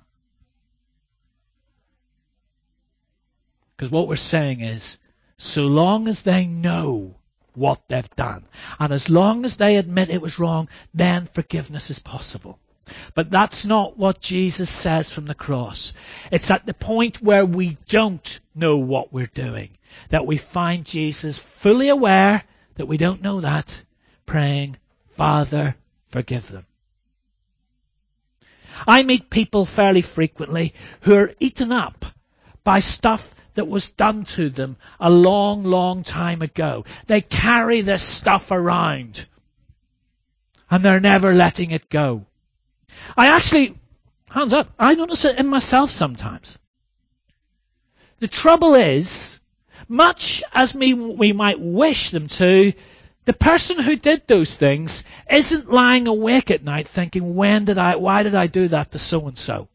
Because 3.75 3.91
what 3.91 4.07
we're 4.07 4.15
saying 4.15 4.61
is, 4.61 4.97
so 5.37 5.63
long 5.63 6.07
as 6.07 6.23
they 6.23 6.45
know 6.45 7.15
what 7.53 7.87
they've 7.87 8.15
done, 8.15 8.43
and 8.79 8.93
as 8.93 9.09
long 9.09 9.45
as 9.45 9.57
they 9.57 9.77
admit 9.77 10.09
it 10.09 10.21
was 10.21 10.39
wrong, 10.39 10.69
then 10.93 11.25
forgiveness 11.25 11.89
is 11.89 11.99
possible. 11.99 12.59
But 13.13 13.29
that's 13.29 13.65
not 13.65 13.97
what 13.97 14.21
Jesus 14.21 14.69
says 14.69 15.11
from 15.11 15.25
the 15.25 15.35
cross. 15.35 15.93
It's 16.31 16.51
at 16.51 16.65
the 16.65 16.73
point 16.73 17.21
where 17.21 17.45
we 17.45 17.77
don't 17.87 18.39
know 18.55 18.77
what 18.77 19.13
we're 19.13 19.27
doing 19.27 19.77
that 20.09 20.25
we 20.25 20.37
find 20.37 20.85
Jesus 20.85 21.37
fully 21.37 21.89
aware 21.89 22.43
that 22.75 22.87
we 22.87 22.97
don't 22.97 23.21
know 23.21 23.41
that, 23.41 23.83
praying, 24.25 24.77
Father, 25.11 25.75
forgive 26.09 26.49
them. 26.49 26.65
I 28.87 29.03
meet 29.03 29.29
people 29.29 29.65
fairly 29.65 30.01
frequently 30.01 30.73
who 31.01 31.13
are 31.15 31.33
eaten 31.39 31.71
up 31.71 32.05
by 32.63 32.79
stuff 32.79 33.33
that 33.53 33.67
was 33.67 33.91
done 33.91 34.23
to 34.23 34.49
them 34.49 34.77
a 34.99 35.09
long, 35.09 35.63
long 35.63 36.03
time 36.03 36.41
ago. 36.41 36.85
They 37.07 37.21
carry 37.21 37.81
this 37.81 38.03
stuff 38.03 38.51
around 38.51 39.25
and 40.69 40.83
they're 40.83 41.01
never 41.01 41.33
letting 41.33 41.71
it 41.71 41.89
go. 41.89 42.25
I 43.17 43.27
actually, 43.27 43.77
hands 44.29 44.53
up, 44.53 44.69
I 44.79 44.95
notice 44.95 45.25
it 45.25 45.37
in 45.37 45.47
myself 45.47 45.91
sometimes. 45.91 46.57
The 48.19 48.27
trouble 48.27 48.75
is, 48.75 49.39
much 49.87 50.43
as 50.53 50.73
me, 50.73 50.93
we 50.93 51.33
might 51.33 51.59
wish 51.59 52.11
them 52.11 52.27
to, 52.27 52.73
the 53.25 53.33
person 53.33 53.79
who 53.79 53.95
did 53.95 54.27
those 54.27 54.55
things 54.55 55.03
isn't 55.29 55.71
lying 55.71 56.07
awake 56.07 56.49
at 56.51 56.63
night 56.63 56.87
thinking, 56.87 57.35
when 57.35 57.65
did 57.65 57.77
I, 57.77 57.97
why 57.97 58.23
did 58.23 58.35
I 58.35 58.47
do 58.47 58.67
that 58.69 58.91
to 58.91 58.99
so 58.99 59.27
and 59.27 59.37
so? 59.37 59.67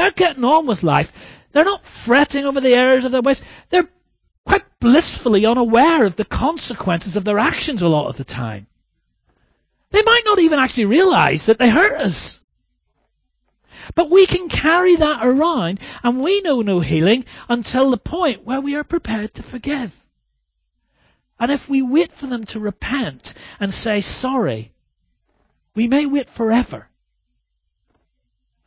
They're 0.00 0.10
getting 0.12 0.44
on 0.44 0.64
with 0.64 0.82
life. 0.82 1.12
They're 1.52 1.62
not 1.62 1.84
fretting 1.84 2.46
over 2.46 2.58
the 2.58 2.72
errors 2.72 3.04
of 3.04 3.12
their 3.12 3.20
ways. 3.20 3.42
They're 3.68 3.90
quite 4.46 4.64
blissfully 4.80 5.44
unaware 5.44 6.06
of 6.06 6.16
the 6.16 6.24
consequences 6.24 7.16
of 7.16 7.24
their 7.24 7.38
actions 7.38 7.82
a 7.82 7.88
lot 7.88 8.08
of 8.08 8.16
the 8.16 8.24
time. 8.24 8.66
They 9.90 10.00
might 10.00 10.22
not 10.24 10.38
even 10.38 10.58
actually 10.58 10.86
realize 10.86 11.44
that 11.46 11.58
they 11.58 11.68
hurt 11.68 12.00
us. 12.00 12.40
But 13.94 14.08
we 14.08 14.24
can 14.24 14.48
carry 14.48 14.96
that 14.96 15.20
around 15.22 15.80
and 16.02 16.22
we 16.22 16.40
know 16.40 16.62
no 16.62 16.80
healing 16.80 17.26
until 17.50 17.90
the 17.90 17.98
point 17.98 18.46
where 18.46 18.62
we 18.62 18.76
are 18.76 18.84
prepared 18.84 19.34
to 19.34 19.42
forgive. 19.42 19.94
And 21.38 21.52
if 21.52 21.68
we 21.68 21.82
wait 21.82 22.10
for 22.10 22.26
them 22.26 22.44
to 22.44 22.58
repent 22.58 23.34
and 23.60 23.70
say 23.70 24.00
sorry, 24.00 24.72
we 25.74 25.88
may 25.88 26.06
wait 26.06 26.30
forever. 26.30 26.88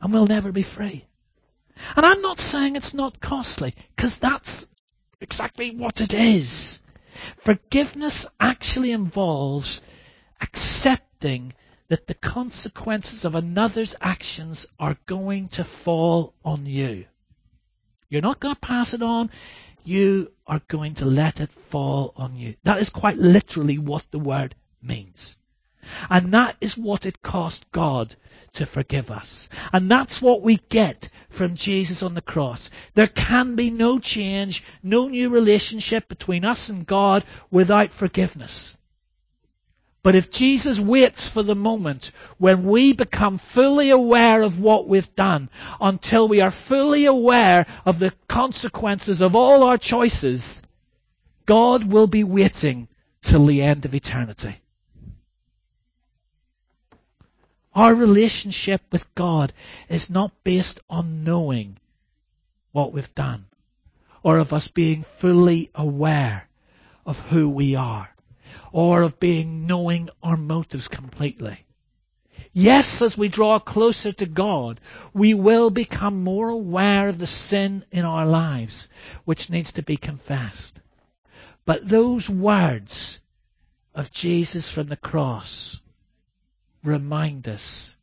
And 0.00 0.12
we'll 0.12 0.28
never 0.28 0.52
be 0.52 0.62
free. 0.62 1.06
And 1.96 2.04
I'm 2.04 2.22
not 2.22 2.38
saying 2.38 2.76
it's 2.76 2.94
not 2.94 3.20
costly, 3.20 3.74
because 3.94 4.18
that's 4.18 4.68
exactly 5.20 5.70
what 5.70 6.00
it 6.00 6.14
is. 6.14 6.80
Forgiveness 7.38 8.26
actually 8.38 8.92
involves 8.92 9.80
accepting 10.40 11.52
that 11.88 12.06
the 12.06 12.14
consequences 12.14 13.24
of 13.24 13.34
another's 13.34 13.94
actions 14.00 14.66
are 14.78 14.96
going 15.06 15.48
to 15.48 15.64
fall 15.64 16.34
on 16.44 16.66
you. 16.66 17.04
You're 18.08 18.22
not 18.22 18.40
going 18.40 18.54
to 18.54 18.60
pass 18.60 18.94
it 18.94 19.02
on 19.02 19.30
you 19.84 20.32
are 20.46 20.62
going 20.66 20.94
to 20.94 21.04
let 21.04 21.40
it 21.40 21.52
fall 21.52 22.12
on 22.16 22.36
you. 22.36 22.56
That 22.64 22.80
is 22.80 22.90
quite 22.90 23.18
literally 23.18 23.78
what 23.78 24.04
the 24.10 24.18
word 24.18 24.54
means. 24.82 25.38
And 26.10 26.32
that 26.32 26.56
is 26.60 26.76
what 26.76 27.06
it 27.06 27.22
cost 27.22 27.70
God 27.72 28.14
to 28.54 28.66
forgive 28.66 29.10
us. 29.10 29.48
And 29.72 29.90
that's 29.90 30.22
what 30.22 30.42
we 30.42 30.56
get 30.68 31.08
from 31.28 31.54
Jesus 31.54 32.02
on 32.02 32.14
the 32.14 32.20
cross. 32.20 32.70
There 32.94 33.06
can 33.06 33.56
be 33.56 33.70
no 33.70 33.98
change, 33.98 34.64
no 34.82 35.08
new 35.08 35.30
relationship 35.30 36.08
between 36.08 36.44
us 36.44 36.68
and 36.68 36.86
God 36.86 37.24
without 37.50 37.92
forgiveness. 37.92 38.76
But 40.04 40.14
if 40.14 40.30
Jesus 40.30 40.78
waits 40.78 41.26
for 41.26 41.42
the 41.42 41.54
moment 41.54 42.10
when 42.36 42.64
we 42.64 42.92
become 42.92 43.38
fully 43.38 43.88
aware 43.88 44.42
of 44.42 44.60
what 44.60 44.86
we've 44.86 45.14
done 45.14 45.48
until 45.80 46.28
we 46.28 46.42
are 46.42 46.50
fully 46.50 47.06
aware 47.06 47.66
of 47.86 47.98
the 47.98 48.12
consequences 48.28 49.22
of 49.22 49.34
all 49.34 49.62
our 49.62 49.78
choices, 49.78 50.60
God 51.46 51.90
will 51.90 52.06
be 52.06 52.22
waiting 52.22 52.88
till 53.22 53.46
the 53.46 53.62
end 53.62 53.86
of 53.86 53.94
eternity. 53.94 54.56
Our 57.74 57.94
relationship 57.94 58.82
with 58.92 59.12
God 59.14 59.52
is 59.88 60.08
not 60.08 60.44
based 60.44 60.78
on 60.88 61.24
knowing 61.24 61.78
what 62.70 62.92
we've 62.92 63.14
done 63.14 63.46
or 64.22 64.38
of 64.38 64.52
us 64.52 64.68
being 64.68 65.02
fully 65.02 65.70
aware 65.74 66.48
of 67.04 67.18
who 67.18 67.50
we 67.50 67.74
are 67.74 68.08
or 68.72 69.02
of 69.02 69.18
being 69.18 69.66
knowing 69.66 70.08
our 70.22 70.36
motives 70.36 70.88
completely. 70.88 71.64
Yes, 72.52 73.02
as 73.02 73.18
we 73.18 73.28
draw 73.28 73.58
closer 73.58 74.12
to 74.12 74.26
God, 74.26 74.80
we 75.12 75.34
will 75.34 75.70
become 75.70 76.22
more 76.22 76.48
aware 76.48 77.08
of 77.08 77.18
the 77.18 77.26
sin 77.26 77.84
in 77.90 78.04
our 78.04 78.26
lives, 78.26 78.88
which 79.24 79.50
needs 79.50 79.72
to 79.72 79.82
be 79.82 79.96
confessed. 79.96 80.80
But 81.64 81.88
those 81.88 82.30
words 82.30 83.20
of 83.94 84.12
Jesus 84.12 84.70
from 84.70 84.86
the 84.86 84.96
cross 84.96 85.80
remind 86.84 87.48
us, 87.48 87.96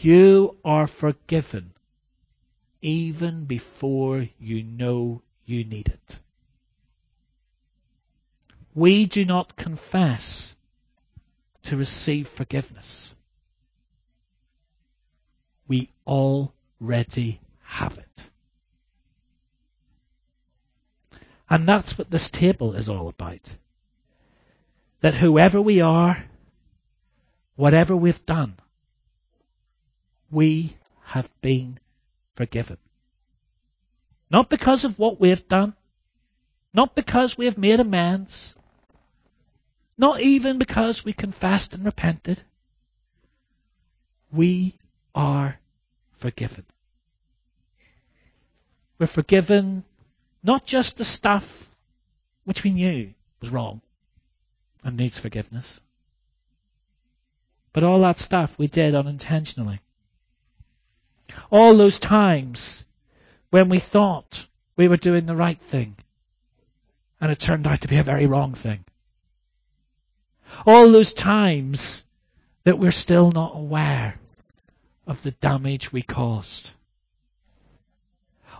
you 0.00 0.56
are 0.64 0.86
forgiven 0.86 1.72
even 2.82 3.44
before 3.44 4.26
you 4.38 4.62
know 4.62 5.22
you 5.46 5.64
need 5.64 5.88
it 5.88 6.18
we 8.74 9.06
do 9.06 9.24
not 9.24 9.56
confess 9.56 10.56
to 11.64 11.76
receive 11.76 12.26
forgiveness. 12.26 13.14
We 15.68 15.90
already 16.06 17.40
have 17.64 17.98
it. 17.98 18.30
And 21.48 21.68
that's 21.68 21.98
what 21.98 22.10
this 22.10 22.30
table 22.30 22.74
is 22.74 22.88
all 22.88 23.08
about. 23.08 23.56
That 25.00 25.14
whoever 25.14 25.60
we 25.60 25.80
are, 25.80 26.24
whatever 27.62 27.94
we've 27.94 28.26
done, 28.26 28.56
we 30.32 30.74
have 31.04 31.30
been 31.42 31.78
forgiven. 32.34 32.76
Not 34.28 34.50
because 34.50 34.82
of 34.82 34.98
what 34.98 35.20
we 35.20 35.28
have 35.28 35.46
done. 35.46 35.72
Not 36.74 36.96
because 36.96 37.38
we 37.38 37.44
have 37.44 37.56
made 37.56 37.78
amends. 37.78 38.56
Not 39.96 40.20
even 40.20 40.58
because 40.58 41.04
we 41.04 41.12
confessed 41.12 41.74
and 41.74 41.84
repented. 41.84 42.42
We 44.32 44.74
are 45.14 45.56
forgiven. 46.14 46.64
We're 48.98 49.06
forgiven 49.06 49.84
not 50.42 50.66
just 50.66 50.96
the 50.96 51.04
stuff 51.04 51.70
which 52.42 52.64
we 52.64 52.72
knew 52.72 53.14
was 53.40 53.50
wrong 53.50 53.82
and 54.82 54.96
needs 54.96 55.20
forgiveness, 55.20 55.80
but 57.72 57.84
all 57.84 58.00
that 58.00 58.18
stuff 58.18 58.58
we 58.58 58.66
did 58.66 58.94
unintentionally. 58.94 59.80
All 61.50 61.76
those 61.76 61.98
times 61.98 62.84
when 63.50 63.68
we 63.68 63.78
thought 63.78 64.46
we 64.76 64.88
were 64.88 64.96
doing 64.96 65.26
the 65.26 65.36
right 65.36 65.60
thing 65.60 65.96
and 67.20 67.30
it 67.30 67.38
turned 67.38 67.66
out 67.66 67.82
to 67.82 67.88
be 67.88 67.98
a 67.98 68.02
very 68.02 68.26
wrong 68.26 68.54
thing. 68.54 68.84
All 70.66 70.90
those 70.90 71.12
times 71.12 72.04
that 72.64 72.78
we're 72.78 72.90
still 72.90 73.30
not 73.30 73.56
aware 73.56 74.14
of 75.06 75.22
the 75.22 75.30
damage 75.30 75.92
we 75.92 76.02
caused. 76.02 76.70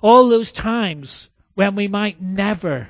All 0.01 0.29
those 0.29 0.53
times 0.53 1.29
when 1.55 1.75
we 1.75 1.89
might 1.89 2.21
never 2.21 2.89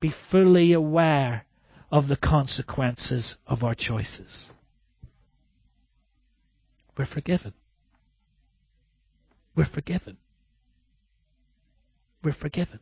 be 0.00 0.10
fully 0.10 0.72
aware 0.72 1.44
of 1.90 2.08
the 2.08 2.16
consequences 2.16 3.38
of 3.46 3.64
our 3.64 3.74
choices. 3.74 4.52
We're 6.96 7.04
forgiven. 7.04 7.52
We're 9.54 9.64
forgiven. 9.64 10.16
We're 12.22 12.32
forgiven. 12.32 12.80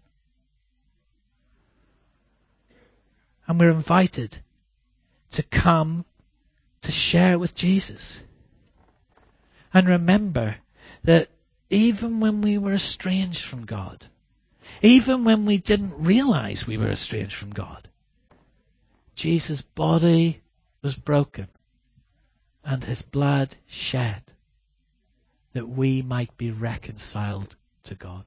And 3.46 3.61
we're 3.61 3.70
invited 3.70 4.38
to 5.31 5.42
come 5.42 6.05
to 6.83 6.92
share 6.92 7.38
with 7.38 7.55
Jesus. 7.55 8.22
And 9.72 9.88
remember 9.88 10.57
that 11.03 11.29
even 11.70 12.20
when 12.20 12.40
we 12.40 12.59
were 12.59 12.74
estranged 12.74 13.44
from 13.44 13.66
God, 13.66 14.07
even 14.81 15.24
when 15.24 15.44
we 15.44 15.59
didn't 15.59 16.05
realize 16.05 16.66
we 16.66 16.79
were 16.79 16.90
estranged 16.90 17.35
from 17.35 17.50
God, 17.50 17.88
Jesus' 19.14 19.62
body 19.62 20.42
was 20.83 20.96
broken 20.96 21.48
and 22.64 22.83
his 22.83 23.03
blood 23.03 23.55
shed 23.66 24.22
that 25.53 25.68
we 25.68 26.03
might 26.03 26.37
be 26.37 26.50
reconciled 26.50 27.55
to 27.85 27.94
God. 27.94 28.24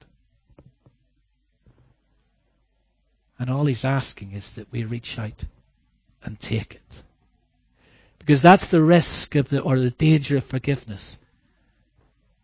And 3.40 3.50
all 3.50 3.66
he's 3.66 3.86
asking 3.86 4.32
is 4.32 4.52
that 4.54 4.72
we 4.72 4.84
reach 4.84 5.20
out 5.20 5.44
and 6.24 6.40
take 6.40 6.76
it. 6.76 7.04
Because 8.20 8.42
that's 8.42 8.68
the 8.68 8.82
risk 8.82 9.36
of 9.36 9.50
the, 9.50 9.62
or 9.62 9.80
the 9.80 9.92
danger 9.92 10.38
of 10.38 10.44
forgiveness. 10.44 11.20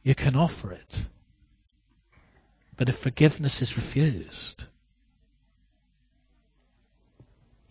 You 0.04 0.16
can 0.16 0.36
offer 0.36 0.72
it. 0.72 1.08
But 2.78 2.90
if 2.90 2.98
forgiveness 2.98 3.62
is 3.62 3.76
refused, 3.76 4.64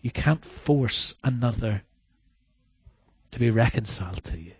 you 0.01 0.11
can't 0.11 0.43
force 0.43 1.15
another 1.23 1.81
to 3.33 3.39
be 3.39 3.49
reconciled 3.49 4.23
to 4.23 4.37
you. 4.37 4.53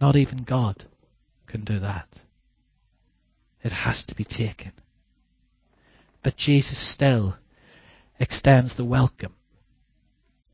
Not 0.00 0.16
even 0.16 0.42
God 0.42 0.84
can 1.46 1.62
do 1.62 1.78
that. 1.78 2.08
It 3.62 3.70
has 3.70 4.06
to 4.06 4.16
be 4.16 4.24
taken. 4.24 4.72
But 6.24 6.36
Jesus 6.36 6.78
still 6.78 7.36
extends 8.18 8.74
the 8.74 8.84
welcome 8.84 9.34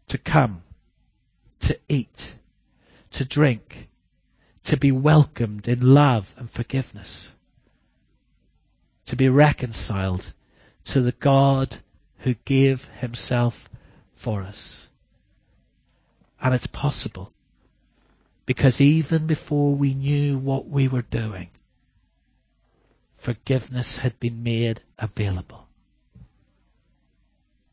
to 0.09 0.19
come, 0.19 0.61
to 1.61 1.79
eat, 1.89 2.35
to 3.13 3.25
drink, 3.25 3.89
to 4.65 4.77
be 4.77 4.93
welcomed 4.93 5.69
in 5.69 5.81
love 5.81 6.35
and 6.37 6.51
forgiveness, 6.51 7.35
to 9.07 9.17
be 9.17 9.31
reconciled 9.31 10.35
to 10.85 11.01
the 11.01 11.13
God 11.13 11.75
who 12.19 12.35
gave 12.45 12.85
himself 13.01 13.71
for 14.13 14.43
us. 14.43 14.91
And 16.41 16.55
it's 16.55 16.67
possible 16.67 17.33
because 18.45 18.81
even 18.81 19.27
before 19.27 19.75
we 19.75 19.95
knew 19.95 20.39
what 20.39 20.69
we 20.69 20.89
were 20.89 21.03
doing, 21.03 21.49
forgiveness 23.17 23.99
had 23.99 24.19
been 24.21 24.43
made 24.43 24.81
available. 24.99 25.67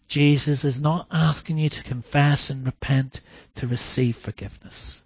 Jesus 0.08 0.63
is 0.63 0.82
not 0.82 1.08
asking 1.12 1.58
you 1.58 1.69
to 1.69 1.84
confess 1.84 2.49
and 2.49 2.65
repent 2.65 3.21
to 3.56 3.67
receive 3.67 4.15
forgiveness. 4.15 5.04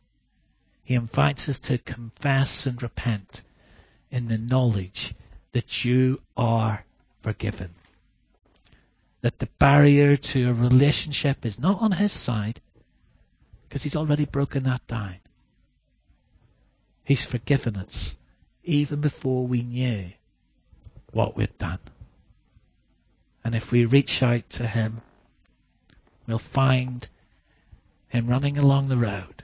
He 0.83 0.95
invites 0.95 1.49
us 1.49 1.59
to 1.59 1.77
confess 1.77 2.65
and 2.65 2.81
repent 2.81 3.41
in 4.09 4.27
the 4.27 4.37
knowledge 4.37 5.13
that 5.51 5.83
you 5.83 6.21
are 6.35 6.83
forgiven. 7.21 7.71
That 9.21 9.39
the 9.39 9.49
barrier 9.59 10.15
to 10.15 10.49
a 10.49 10.53
relationship 10.53 11.45
is 11.45 11.59
not 11.59 11.81
on 11.81 11.91
his 11.91 12.11
side 12.11 12.61
because 13.67 13.83
he's 13.83 13.95
already 13.95 14.25
broken 14.25 14.63
that 14.63 14.85
down. 14.87 15.17
He's 17.03 17.25
forgiven 17.25 17.77
us 17.77 18.17
even 18.63 18.99
before 18.99 19.47
we 19.47 19.61
knew 19.61 20.11
what 21.11 21.37
we'd 21.37 21.57
done. 21.57 21.79
And 23.43 23.55
if 23.55 23.71
we 23.71 23.85
reach 23.85 24.21
out 24.21 24.49
to 24.51 24.67
Him, 24.67 25.01
we'll 26.27 26.37
find 26.37 27.07
Him 28.09 28.27
running 28.27 28.57
along 28.57 28.89
the 28.89 28.97
road, 28.97 29.43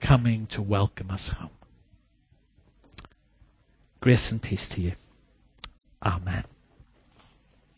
coming 0.00 0.46
to 0.48 0.62
welcome 0.62 1.10
us 1.10 1.30
home. 1.30 1.50
Grace 4.00 4.30
and 4.30 4.40
peace 4.40 4.68
to 4.70 4.82
you. 4.82 4.92
Amen. 6.00 6.44